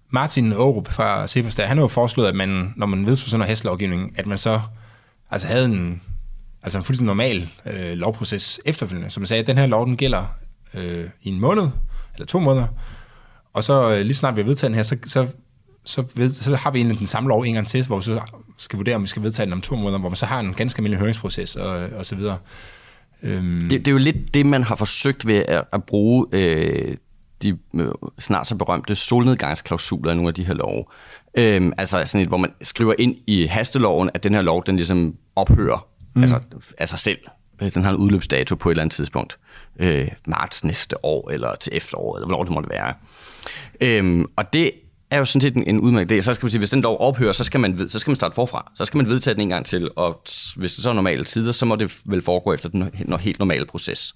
[0.09, 3.39] Martin Aarup fra Cepos der, han har jo foreslået, at man, når man vedtog sådan
[3.39, 4.61] noget hestlovgivning, at man så
[5.31, 6.01] altså havde en,
[6.63, 9.09] altså en fuldstændig normal øh, lovproces efterfølgende.
[9.09, 10.25] Som man sagde, at den her lov, den gælder
[10.73, 11.67] øh, i en måned,
[12.13, 12.67] eller to måneder,
[13.53, 15.27] og så øh, lige snart vi har vedtaget den her, så, så,
[15.83, 18.21] så, ved, så har vi egentlig den samme lov en gang til, hvor vi så
[18.57, 20.53] skal vurdere, om vi skal vedtage den om to måneder, hvor man så har en
[20.53, 22.37] ganske almindelig høringsproces og, og så videre.
[23.23, 26.97] Øhm, Det, det er jo lidt det, man har forsøgt ved at, at bruge øh,
[27.43, 27.87] de øh,
[28.19, 30.85] snart så berømte solnedgangsklausuler i nogle af de her love.
[31.37, 34.75] Øhm, altså sådan et, hvor man skriver ind i hasteloven, at den her lov, den
[34.75, 36.21] ligesom ophører mm.
[36.21, 36.39] altså,
[36.77, 37.19] af sig selv.
[37.61, 39.37] Øh, Den har en udløbsdato på et eller andet tidspunkt.
[39.79, 42.93] Øh, marts næste år, eller til efteråret, eller hvornår det måtte være.
[43.81, 44.71] Øhm, og det
[45.13, 46.21] er jo sådan set en, en udmærket idé.
[46.21, 48.15] Så skal man sige, hvis den lov ophører, så skal, man, ved- så skal man
[48.15, 48.71] starte forfra.
[48.75, 50.21] Så skal man vedtage den en gang til, og
[50.55, 53.39] hvis det så er normale tider, så må det vel foregå efter den he- helt
[53.39, 54.15] normale proces.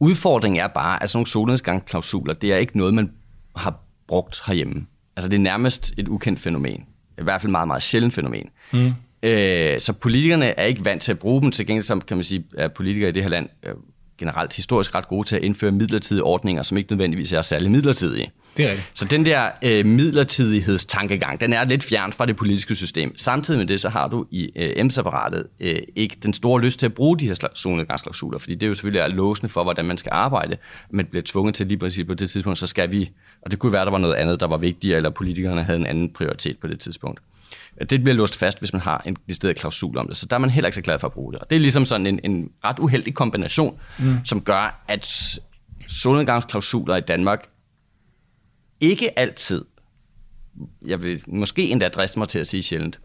[0.00, 3.10] Udfordringen er bare, at sådan nogle solnedgangsklausuler, det er ikke noget, man
[3.56, 4.86] har brugt herhjemme.
[5.16, 6.84] Altså det er nærmest et ukendt fænomen.
[7.18, 8.48] I hvert fald meget, meget sjældent fænomen.
[8.72, 8.92] Mm.
[9.22, 11.50] Øh, så politikerne er ikke vant til at bruge dem.
[11.50, 13.74] Til gengæld så kan man sige, at politikere i det her land øh,
[14.20, 18.30] generelt historisk ret gode til at indføre midlertidige ordninger, som ikke nødvendigvis er særlig midlertidige.
[18.56, 18.90] Det er rigtigt.
[18.94, 23.16] Så den der øh, midlertidighedstankegang, den er lidt fjern fra det politiske system.
[23.16, 26.86] Samtidig med det, så har du i øh, embedsapparatet øh, ikke den store lyst til
[26.86, 29.98] at bruge de her solnedgangsklausuler, fordi det er jo selvfølgelig er låsende for, hvordan man
[29.98, 30.56] skal arbejde.
[30.90, 33.10] Man bliver tvunget til lige præcis på det tidspunkt, så skal vi,
[33.42, 35.86] og det kunne være, der var noget andet, der var vigtigere, eller politikerne havde en
[35.86, 37.20] anden prioritet på det tidspunkt.
[37.80, 40.40] Det bliver låst fast, hvis man har en decideret klausul om det, så der er
[40.40, 41.40] man heller ikke så glad for at bruge det.
[41.40, 44.24] Og det er ligesom sådan en, en ret uheldig kombination, mm.
[44.24, 45.38] som gør, at
[45.88, 47.48] solnedgangsklausuler i Danmark
[48.80, 49.64] ikke altid,
[50.86, 53.00] jeg vil måske endda driste mig til at sige sjældent,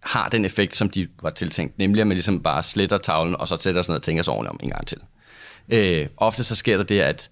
[0.00, 3.48] har den effekt, som de var tiltænkt, nemlig at man ligesom bare sletter tavlen, og
[3.48, 4.98] så sætter sådan noget og tænker sig ordentligt om en gang til.
[5.68, 7.30] Øh, ofte så sker der det, at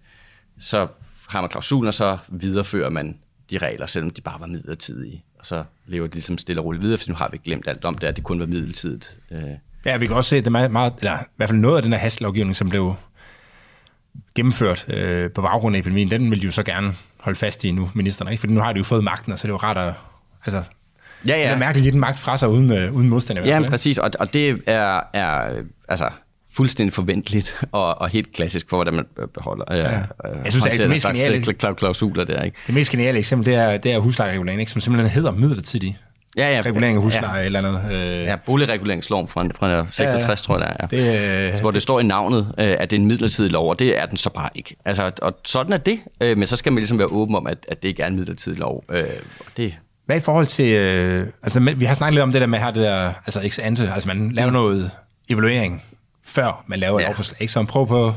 [0.59, 0.89] så
[1.29, 3.19] har man klausulen, og så viderefører man
[3.51, 5.25] de regler, selvom de bare var midlertidige.
[5.39, 7.85] Og så lever de ligesom stille og roligt videre, for nu har vi glemt alt
[7.85, 9.19] om det, at det kun var midlertidigt.
[9.31, 9.43] Øh.
[9.85, 11.77] Ja, vi kan også se, at det er meget, meget eller i hvert fald noget
[11.77, 12.95] af den her hastelovgivning, som blev
[14.35, 17.71] gennemført øh, på baggrund af epidemien, den vil de jo så gerne holde fast i
[17.71, 18.41] nu, ministerne, ikke?
[18.41, 19.95] For nu har de jo fået magten, og så er det jo ret at...
[20.45, 20.63] Altså,
[21.27, 21.43] Ja, ja.
[21.43, 23.39] Det er mærkeligt at give den magt fra sig uden, øh, uden modstand.
[23.39, 26.09] Ja, præcis, og, og det er, er altså,
[26.59, 29.05] fuldstændig forventeligt og, og helt klassisk for, hvordan man
[29.35, 29.83] beholder ja.
[29.83, 30.05] Jeg
[30.51, 32.57] synes, det er det mest geniale- klausuler der, ikke?
[32.67, 34.73] Det mest geniale eksempel, det er, det er huslejeregulering, ikke?
[34.73, 35.99] som simpelthen hedder midlertidig
[36.37, 36.61] Ja, ja.
[36.61, 37.93] regulering af ja, husleje eller andet.
[37.97, 40.87] Øh, Ja, boligreguleringsloven fra, fra 66, tror jeg, der er.
[40.87, 43.79] Det, øh, hvor det står i navnet, øh, at det er en midlertidig lov, og
[43.79, 44.77] det er den så bare ikke.
[44.85, 47.59] Altså, og sådan er det, øh, men så skal man ligesom være åben om, at,
[47.69, 48.85] at det ikke er en midlertidig lov.
[48.91, 49.05] Øh,
[49.57, 49.75] det,
[50.07, 52.63] Hvad i forhold til, øh, altså vi har snakket lidt om det der med at
[52.63, 54.91] have det der, altså ex ante, altså man laver noget
[55.31, 55.83] evaluering,
[56.29, 57.09] før man laver et Ja.
[57.09, 57.53] lovforslag, ikke?
[57.53, 58.15] så man prøver på,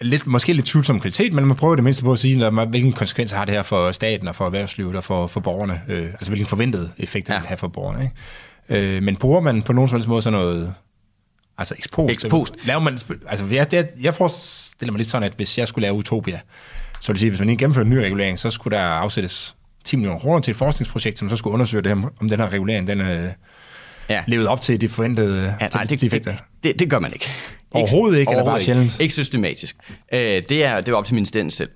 [0.00, 3.36] lidt, måske lidt tvivlsom kvalitet, men man prøver det mindste på at sige, hvilken konsekvenser
[3.36, 6.46] har det her for staten og for erhvervslivet og for, for borgerne, øh, altså hvilken
[6.46, 7.38] forventet effekt det Ja.
[7.38, 8.02] vil have for borgerne.
[8.68, 8.96] Ikke?
[8.96, 10.74] Øh, men bruger man på nogen som helst måde sådan noget,
[11.58, 12.54] altså ex post, Ex post.
[12.64, 15.94] laver man, altså jeg, jeg, jeg forestiller mig lidt sådan, at hvis jeg skulle lave
[15.94, 16.40] Utopia,
[17.00, 18.82] så vil det sige, at hvis man ikke gennemfører en ny regulering, så skulle der
[18.84, 22.40] afsættes 10 millioner kroner til et forskningsprojekt, som så skulle undersøge det her, om den
[22.40, 23.28] her regulering, den øh,
[24.12, 24.24] ja.
[24.26, 27.30] levede op til de forventede Ja, nej, det, de det, det, det gør man ikke.
[27.70, 29.00] Overhovedet ikke, eller bare sjældent?
[29.00, 29.76] Ikke, systematisk.
[30.12, 31.70] Øh, det, er, det er op til ministeriet selv.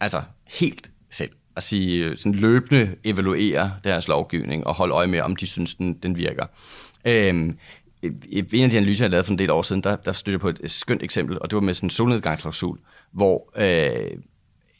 [0.00, 1.30] Altså helt selv.
[1.56, 5.74] At sige, øh, sådan løbende evaluere deres lovgivning og holde øje med, om de synes,
[5.74, 6.46] den, den virker.
[7.04, 10.34] I en af de analyser, jeg lavede for en del år siden, der, der stødte
[10.34, 12.78] jeg på et, skønt eksempel, og det var med sådan en solnedgangsklausul,
[13.12, 14.10] hvor øh,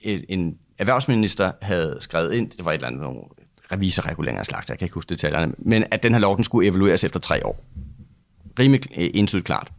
[0.03, 3.21] en, en erhvervsminister havde skrevet ind, det var et eller andet nogle
[3.73, 6.69] revisorreguleringer af slags, jeg kan ikke huske detaljerne, men at den her lov, den skulle
[6.69, 7.65] evalueres efter tre år.
[8.59, 9.73] Rimelig øh, entydigt klart.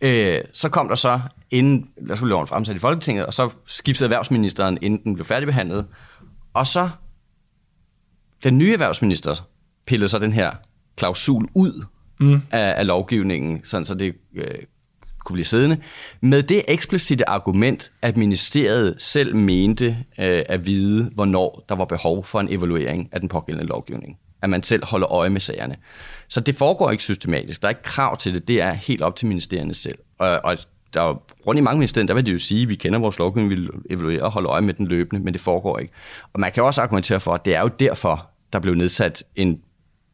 [0.00, 1.20] Øh, så kom der så,
[1.50, 5.86] inden der skulle loven fremsat i Folketinget, og så skiftede erhvervsministeren, inden den blev færdigbehandlet.
[6.54, 6.88] Og så
[8.44, 9.48] den nye erhvervsminister
[9.86, 10.52] pillede så den her
[10.96, 11.84] klausul ud
[12.20, 12.42] mm.
[12.50, 14.54] af, af lovgivningen, sådan så det øh,
[15.26, 15.78] kunne blive siddende,
[16.20, 19.86] med det eksplicite argument, at ministeriet selv mente
[20.18, 24.18] øh, at vide, hvornår der var behov for en evaluering af den pågældende lovgivning.
[24.42, 25.76] At man selv holder øje med sagerne.
[26.28, 27.62] Så det foregår ikke systematisk.
[27.62, 28.48] Der er ikke krav til det.
[28.48, 29.98] Det er helt op til ministerierne selv.
[30.18, 30.58] Og, og
[30.94, 33.18] der er, rundt i mange ministerier, der vil de jo sige, at vi kender vores
[33.18, 35.92] lovgivning, vi vil evaluere og holde øje med den løbende, men det foregår ikke.
[36.32, 39.60] Og man kan også argumentere for, at det er jo derfor, der blev nedsat en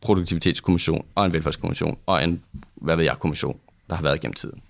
[0.01, 2.43] produktivitetskommission og en velfærdskommission og en,
[2.75, 3.59] hvad ved jeg, kommission,
[3.91, 4.63] der har været gennem tiden.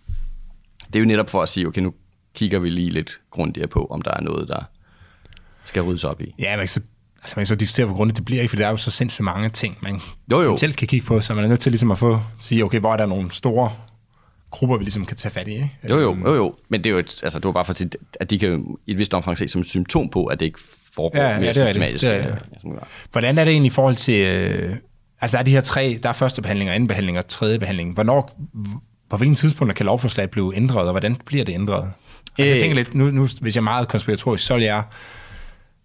[0.93, 1.95] Det er jo netop for at sige, okay, nu
[2.35, 4.63] kigger vi lige lidt grundigere på, om der er noget, der
[5.65, 6.35] skal ryddes op i.
[6.39, 6.81] Ja, kan så,
[7.23, 8.51] altså man kan så diskutere, hvor grundigt det bliver, ikke?
[8.51, 10.57] for der er jo så sindssygt mange ting, man Jo, jo.
[10.57, 12.93] selv kan kigge på, så man er nødt til ligesom at få, sige, okay, hvor
[12.93, 13.73] er der nogle store
[14.51, 15.71] grupper, vi ligesom kan tage fat i, ikke?
[15.91, 16.55] Jo, jo, jo, jo.
[16.69, 17.91] Men det er jo et, altså, det var bare for at sige,
[18.21, 20.59] at de kan i et vist omfang se som et symptom på, at det ikke
[20.95, 22.05] foregår Ja, ja, ja, mere det er systematisk.
[22.05, 22.89] Det som det gør.
[23.13, 24.77] Hvordan er det egentlig i forhold til, øh,
[25.21, 27.59] altså der er de her tre, der er første behandling, og anden behandling og tredje
[27.59, 27.95] behandling.
[27.95, 28.39] Hvornår,
[29.13, 31.83] på hvilken tidspunkt kan lovforslaget blive ændret, og hvordan bliver det ændret?
[31.83, 31.93] Altså
[32.39, 32.59] jeg Øh.
[32.59, 34.83] tænker lidt, nu, nu hvis jeg er meget konspiratorisk, så vil jeg,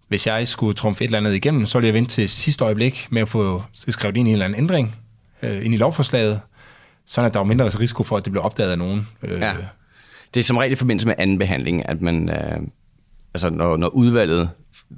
[0.07, 3.07] hvis jeg skulle trumfe et eller andet igennem, så ville jeg vente til sidste øjeblik
[3.11, 4.95] med at få skrevet ind i en eller anden ændring
[5.43, 6.41] øh, ind i lovforslaget,
[7.05, 9.07] sådan at der var mindre risiko for, at det blev opdaget af nogen.
[9.23, 9.53] Øh, Ja.
[10.33, 12.57] Det er som regel i forbindelse med anden behandling, at man, øh,
[13.33, 14.49] altså når, når udvalget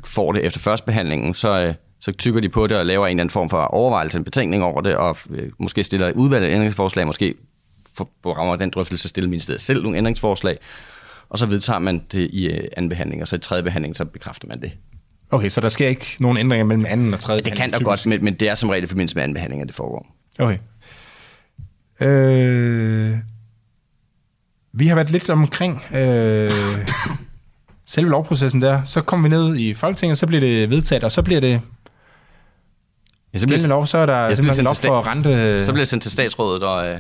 [0.06, 3.10] får det efter første behandlingen, så, øh, så tykker de på det og laver en
[3.12, 6.54] eller anden form for overvejelse, en betænkning over det, og øh, måske stiller udvalget et
[6.54, 7.36] ændringsforslag, måske
[8.26, 10.58] rammer den drøftelse stiller ministeriet selv nogle ændringsforslag,
[11.30, 14.06] og så vedtager man det i øh, anden behandling, og så i tredje behandling, så
[14.06, 14.72] bekræfter man det.
[15.32, 17.86] Okay, så der sker ikke nogen ændringer mellem anden og tredje Det kan behandling, der
[17.86, 20.16] godt, men, men det er som regel i forbindelse med anden behandling, at det foregår.
[20.40, 20.58] Okay.
[22.02, 23.18] Øh,
[24.74, 26.52] vi har været lidt omkring øh,
[27.86, 28.84] selve lovprocessen der.
[28.86, 31.62] Så kommer vi ned i Folketinget, så bliver det vedtaget, og så bliver det
[33.34, 35.62] Ja, så gældende lov, så er der så bliver simpelthen lov for rente...
[35.62, 37.00] Så bliver det sendt til statsrådet, og, øh,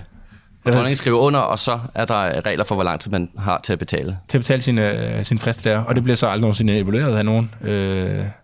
[0.65, 3.59] Og dronningen skriver under, og så er der regler for, hvor lang tid man har
[3.63, 4.17] til at betale.
[4.27, 7.17] til at betale sine, øh, sin frist der, og det bliver så aldrig nogensinde evalueret
[7.17, 7.51] af nogen.
[7.63, 7.69] Øh,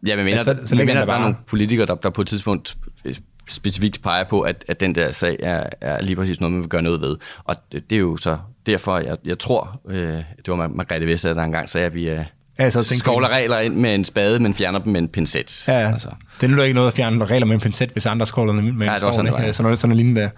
[0.08, 2.22] Ja, men mener, Ja, så- så, mener, der, der er nogle politikere, der, der på
[2.22, 3.16] et tidspunkt øh,
[3.50, 6.70] specifikt peger på, at, at den der sag er, er lige præcis noget, man vil
[6.70, 7.18] gøre noget ved.
[7.44, 11.08] Og det, det er jo så derfor, jeg, jeg tror, øh, det var Mar- Margrethe
[11.08, 12.20] Vestager, der engang sagde, at vi øh,
[12.60, 15.68] Ja, på skovler regler ind med en spade, men fjerner dem med en pincet.
[15.68, 15.92] Ja, ja.
[15.92, 16.10] Altså.
[16.42, 18.72] Det nytter ikke noget at fjerne regler med en pincet, hvis andre skåler med, med
[18.72, 19.48] Ja, en det var skål, sådan, ikke?
[19.48, 19.52] ja.
[19.52, 20.30] Sådan noget, sådan noget lignende der.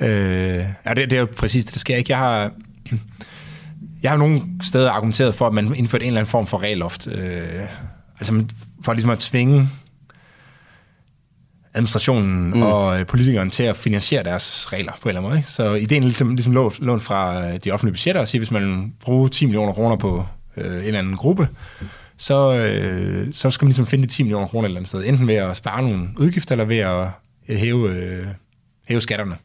[0.00, 1.96] Øh, ja, det, det er jo præcis det, der sker.
[1.96, 2.12] Ikke?
[2.12, 2.50] Jeg har,
[4.02, 7.06] jeg har nogle steder argumenteret for, at man indførte en eller anden form for regelloft.
[7.06, 7.42] Øh,
[8.18, 8.44] altså
[8.84, 9.68] for ligesom at tvinge
[11.74, 12.62] administrationen mm.
[12.62, 15.38] og øh, politikeren til at finansiere deres regler på en eller anden måde.
[15.38, 15.50] Ikke?
[15.50, 18.50] Så ideen er ligesom, ligesom lånt, lånt fra øh, de offentlige budgetter og sige, hvis
[18.50, 20.26] man bruger 10 millioner kroner på
[20.56, 21.48] øh, en eller anden gruppe,
[22.16, 25.04] så, øh, så skal man ligesom finde de 10 millioner kroner et eller andet sted.
[25.04, 27.08] Enten ved at spare nogle udgifter, eller ved at
[27.48, 28.26] øh, hæve, øh,
[28.88, 29.36] hæve skatterne.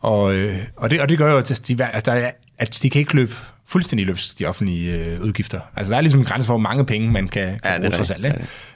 [0.00, 2.90] Og, øh, og, det, og det gør jo, at de, at, der er, at de
[2.90, 3.32] kan ikke løbe
[3.66, 5.60] fuldstændig løbs, de offentlige øh, udgifter.
[5.76, 7.80] Altså der er ligesom en grænse for, hvor mange penge man kan, kan Ja, det
[7.80, 8.26] bruge trods alt.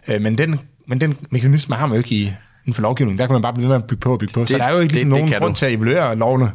[0.09, 2.23] Øh, men, den, men den mekanisme har man jo ikke i,
[2.62, 3.18] inden for lovgivningen.
[3.18, 4.41] Der kan man bare blive ved med at bygge på og bygge på.
[4.41, 5.59] Det, så Det- der er jo ikke ligesom det- det nogen kan grund du.
[5.59, 6.51] til at evaluere lovene.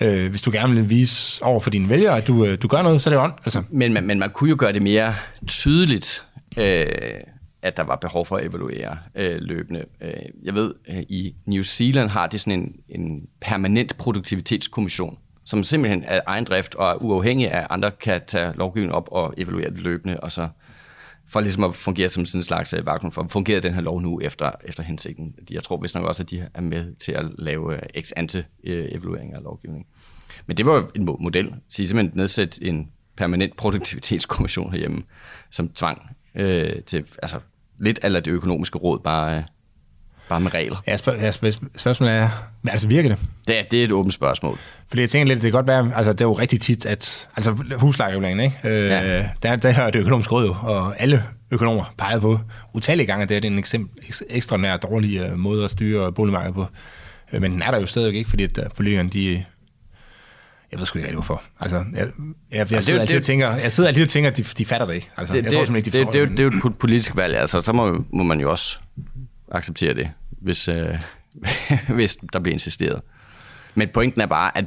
[0.00, 2.82] Øh, hvis du gerne vil vise over for dine vælgere, at du, øh, du gør
[2.82, 3.32] noget, så er det jo on.
[3.44, 5.14] Altså, Men, man, men man kunne jo gøre det mere
[5.46, 6.24] tydeligt,
[6.56, 6.86] øh,
[7.64, 9.84] at der var behov for at evaluere øh, løbende.
[10.00, 10.12] Øh,
[10.42, 16.04] jeg ved, øh, i New Zealand har de sådan en, en permanent produktivitetskommission, som simpelthen
[16.06, 19.78] er egen drift og er uafhængig af andre, kan tage lovgivningen op og evaluere det
[19.78, 20.48] løbende, og så
[21.28, 24.00] for ligesom at fungere som sådan en slags øh, vakuum for, fungerer den her lov
[24.00, 25.34] nu efter, efter hensigten?
[25.50, 28.98] Jeg tror vist nok også, at de er med til at lave ex ante evalueringer
[28.98, 29.86] evaluering af lovgivningen.
[30.46, 31.54] Men det var jo en model.
[31.68, 35.02] Så I simpelthen nedsætte en permanent produktivitetskommission herhjemme,
[35.50, 37.40] som tvang øh, til, altså
[37.78, 39.42] lidt af det økonomiske råd, bare, øh,
[40.28, 40.76] bare med regler.
[40.86, 42.28] ja, spørg, ja, spørg, spørgsmålet er,
[42.68, 43.18] altså virker det?
[43.48, 44.58] Det er, det er et åbent spørgsmål.
[44.88, 47.28] Fordi jeg tænker lidt, det kan godt være, altså det er jo rigtig tit, at,
[47.36, 48.58] altså huslejereguleringen, ikke?
[48.84, 49.28] Øh, Ja.
[49.42, 52.40] der, der har det økonomiske råd jo, og alle økonomer peget på
[52.72, 56.66] utallige gange, at det er en eksempel, ekstraordinær dårlig øh, måde at styre boligmarkedet på.
[57.32, 59.44] Øh, men den er der jo stadigvæk ikke, fordi at politikerne, de,
[60.74, 61.42] jeg ved sgu ikke rigtig hvorfor.
[61.60, 62.06] Altså, jeg, jeg,
[62.50, 64.42] jeg, jeg, er sidder jo- altid det- tænker, jeg sidder altid og tænker, at de,
[64.42, 65.10] de fatter det ikke.
[65.16, 66.76] Altså, Det, jeg tror simpelthen ikke, de det, det, det, det, er jo et po-
[66.78, 68.78] politisk valg, altså så må, må man jo også
[69.52, 70.94] acceptere det, hvis, øh,
[71.96, 73.00] hvis der bliver insisteret.
[73.74, 74.64] Men pointen er bare, at,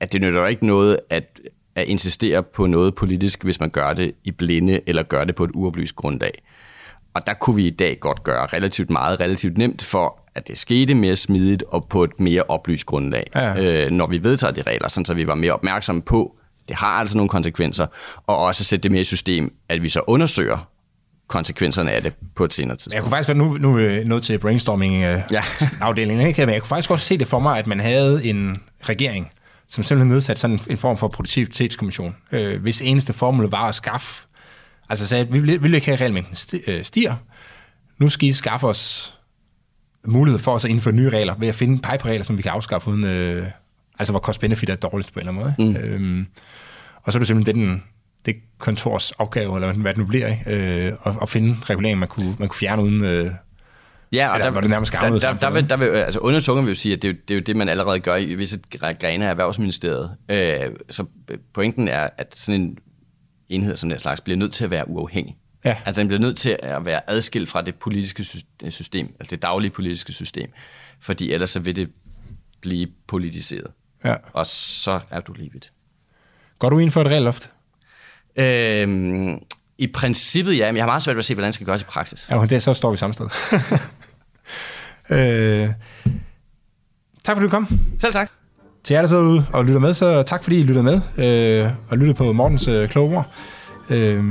[0.00, 1.40] at det nytter jo ikke noget at,
[1.74, 5.44] at insistere på noget politisk, hvis man gør det i blinde, eller gør det på
[5.44, 6.32] et uoplyst grundlag.
[7.14, 10.58] Og der kunne vi i dag godt gøre relativt meget, relativt nemt for, at det
[10.58, 13.60] skete mere smidigt og på et mere oplyst grundlag, Ja.
[13.62, 16.36] øh, når vi vedtager de regler, sådan så vi var mere opmærksomme på,
[16.68, 17.86] det har altså nogle konsekvenser,
[18.26, 20.68] og også sætte det mere i system, at vi så undersøger
[21.28, 23.02] konsekvenserne af det på et senere Men Jeg tidspunkt.
[23.04, 25.42] kunne faktisk godt, nu, nu er nået til brainstorming-afdelingen, Ja.
[25.86, 26.46] afdelingen, ikke?
[26.46, 29.30] men jeg kunne faktisk godt se det for mig, at man havde en regering,
[29.68, 34.26] som simpelthen nedsat sådan en form for produktivitetskommission, øh, hvis eneste formål var at skaffe,
[34.92, 37.14] altså sagde, at vi vil, vi vil ikke have, at regelmængden øh, stiger,
[37.98, 39.14] nu skal I skaffe os
[40.06, 42.90] mulighed for os at indføre nye regler, ved at finde pipe-regler, som vi kan afskaffe
[42.90, 43.46] uden, øh,
[43.98, 45.78] altså hvor cost-benefit er dårligt på en eller anden måde.
[45.78, 45.90] Mm.
[45.94, 46.26] Øhm,
[47.02, 47.82] og så er det simpelthen det, den,
[48.26, 50.86] det kontors opgave, eller hvad det nu bliver, ikke?
[50.86, 53.04] Øh, at, at finde regulering, man kunne, man kunne fjerne uden...
[53.04, 53.30] Øh,
[54.14, 56.40] Ja, og Eller der, det nærmest der, der, der, samfundet, vil, der vil, altså under
[56.40, 58.16] tungen vil jo sige, at det, er jo- det er jo det, man allerede gør
[58.16, 58.60] i visse
[59.00, 60.10] grene af Erhvervsministeriet.
[60.28, 61.04] Øh, så
[61.54, 62.78] pointen er, at sådan en
[63.54, 65.36] enhed som den slags bliver nødt til at være uafhængig.
[65.64, 65.76] Ja.
[65.84, 68.36] Altså den bliver nødt til at være adskilt fra det politiske sy-
[68.70, 70.50] system, altså det daglige politiske system,
[71.00, 71.90] fordi ellers så vil det
[72.60, 73.66] blive politiseret.
[74.04, 74.14] ja.
[74.32, 75.72] Og så er du lige vidt.
[76.58, 77.50] Går du ind for et regelloft?
[78.36, 79.38] Øhm,
[79.78, 81.82] I princippet ja, men jeg har meget svært ved at se, hvordan det skal gøres
[81.82, 82.30] i praksis.
[82.30, 83.26] Ja, men det, så står vi samme sted.
[85.16, 85.68] øh,
[87.24, 87.78] tak fordi du kom.
[88.00, 88.30] Selv tak.
[88.84, 91.70] Til jer, der sidder ude og lytter med, så tak fordi I lyttede med øh,
[91.88, 93.26] og lyttede på Mortens øh, kloge ord.
[93.90, 94.24] Øh,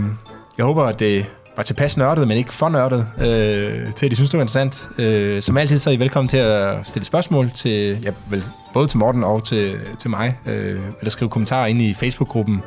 [0.57, 1.25] jeg håber, at det
[1.57, 4.89] var tilpas nørdet, men ikke for nørdet, øh, til at I synes, det var interessant.
[4.97, 8.43] Øh, som altid, så er I velkommen til at stille spørgsmål til, ja, vel,
[8.73, 12.61] både til Morten og til, til mig, øh, eller skrive kommentarer ind i Facebook-gruppen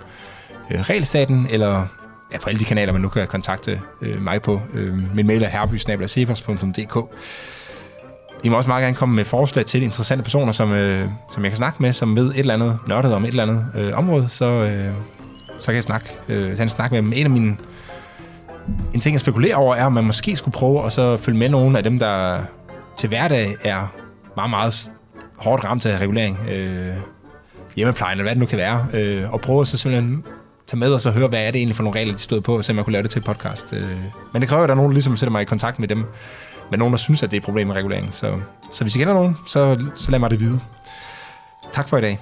[0.71, 1.87] øh, Regelstaten, eller
[2.33, 4.61] ja, på alle de kanaler, man nu kan kontakte øh, mig på.
[4.75, 6.97] Øh, min mail er herbysnabelagsefos.dk.
[8.45, 11.51] I må også meget gerne komme med forslag til interessante personer, som, øh, som jeg
[11.51, 14.29] kan snakke med, som ved et eller andet nørdet om et eller andet øh, område,
[14.29, 14.93] så, øh,
[15.59, 17.13] så kan jeg snakke, øh, tage en snak med dem.
[17.13, 17.57] En af mine
[18.95, 21.49] en ting, jeg spekulerer over, er, om man måske skulle prøve at så følge med
[21.49, 22.41] nogle af dem, der
[22.97, 23.93] til hverdag er
[24.37, 24.91] meget, meget
[25.37, 26.39] hårdt ramt af regulering.
[26.51, 26.95] Øh,
[27.77, 28.87] hjemmeplejen, eller hvad det nu kan være.
[28.93, 30.25] Øh, og prøve at så simpelthen
[30.67, 32.57] tage med og så høre, hvad er det egentlig for nogle regler, de stod på,
[32.57, 33.73] og se om jeg kunne lave det til et podcast.
[33.73, 33.97] Øh,
[34.33, 36.05] men det kræver, at der er nogen, der ligesom sætter mig i kontakt med dem,
[36.75, 38.15] med nogen, der synes, at det er et problem med regulering.
[38.15, 40.61] Så, så hvis I kender nogen, så, så lad mig det vide.
[41.73, 42.19] Tak for i dag.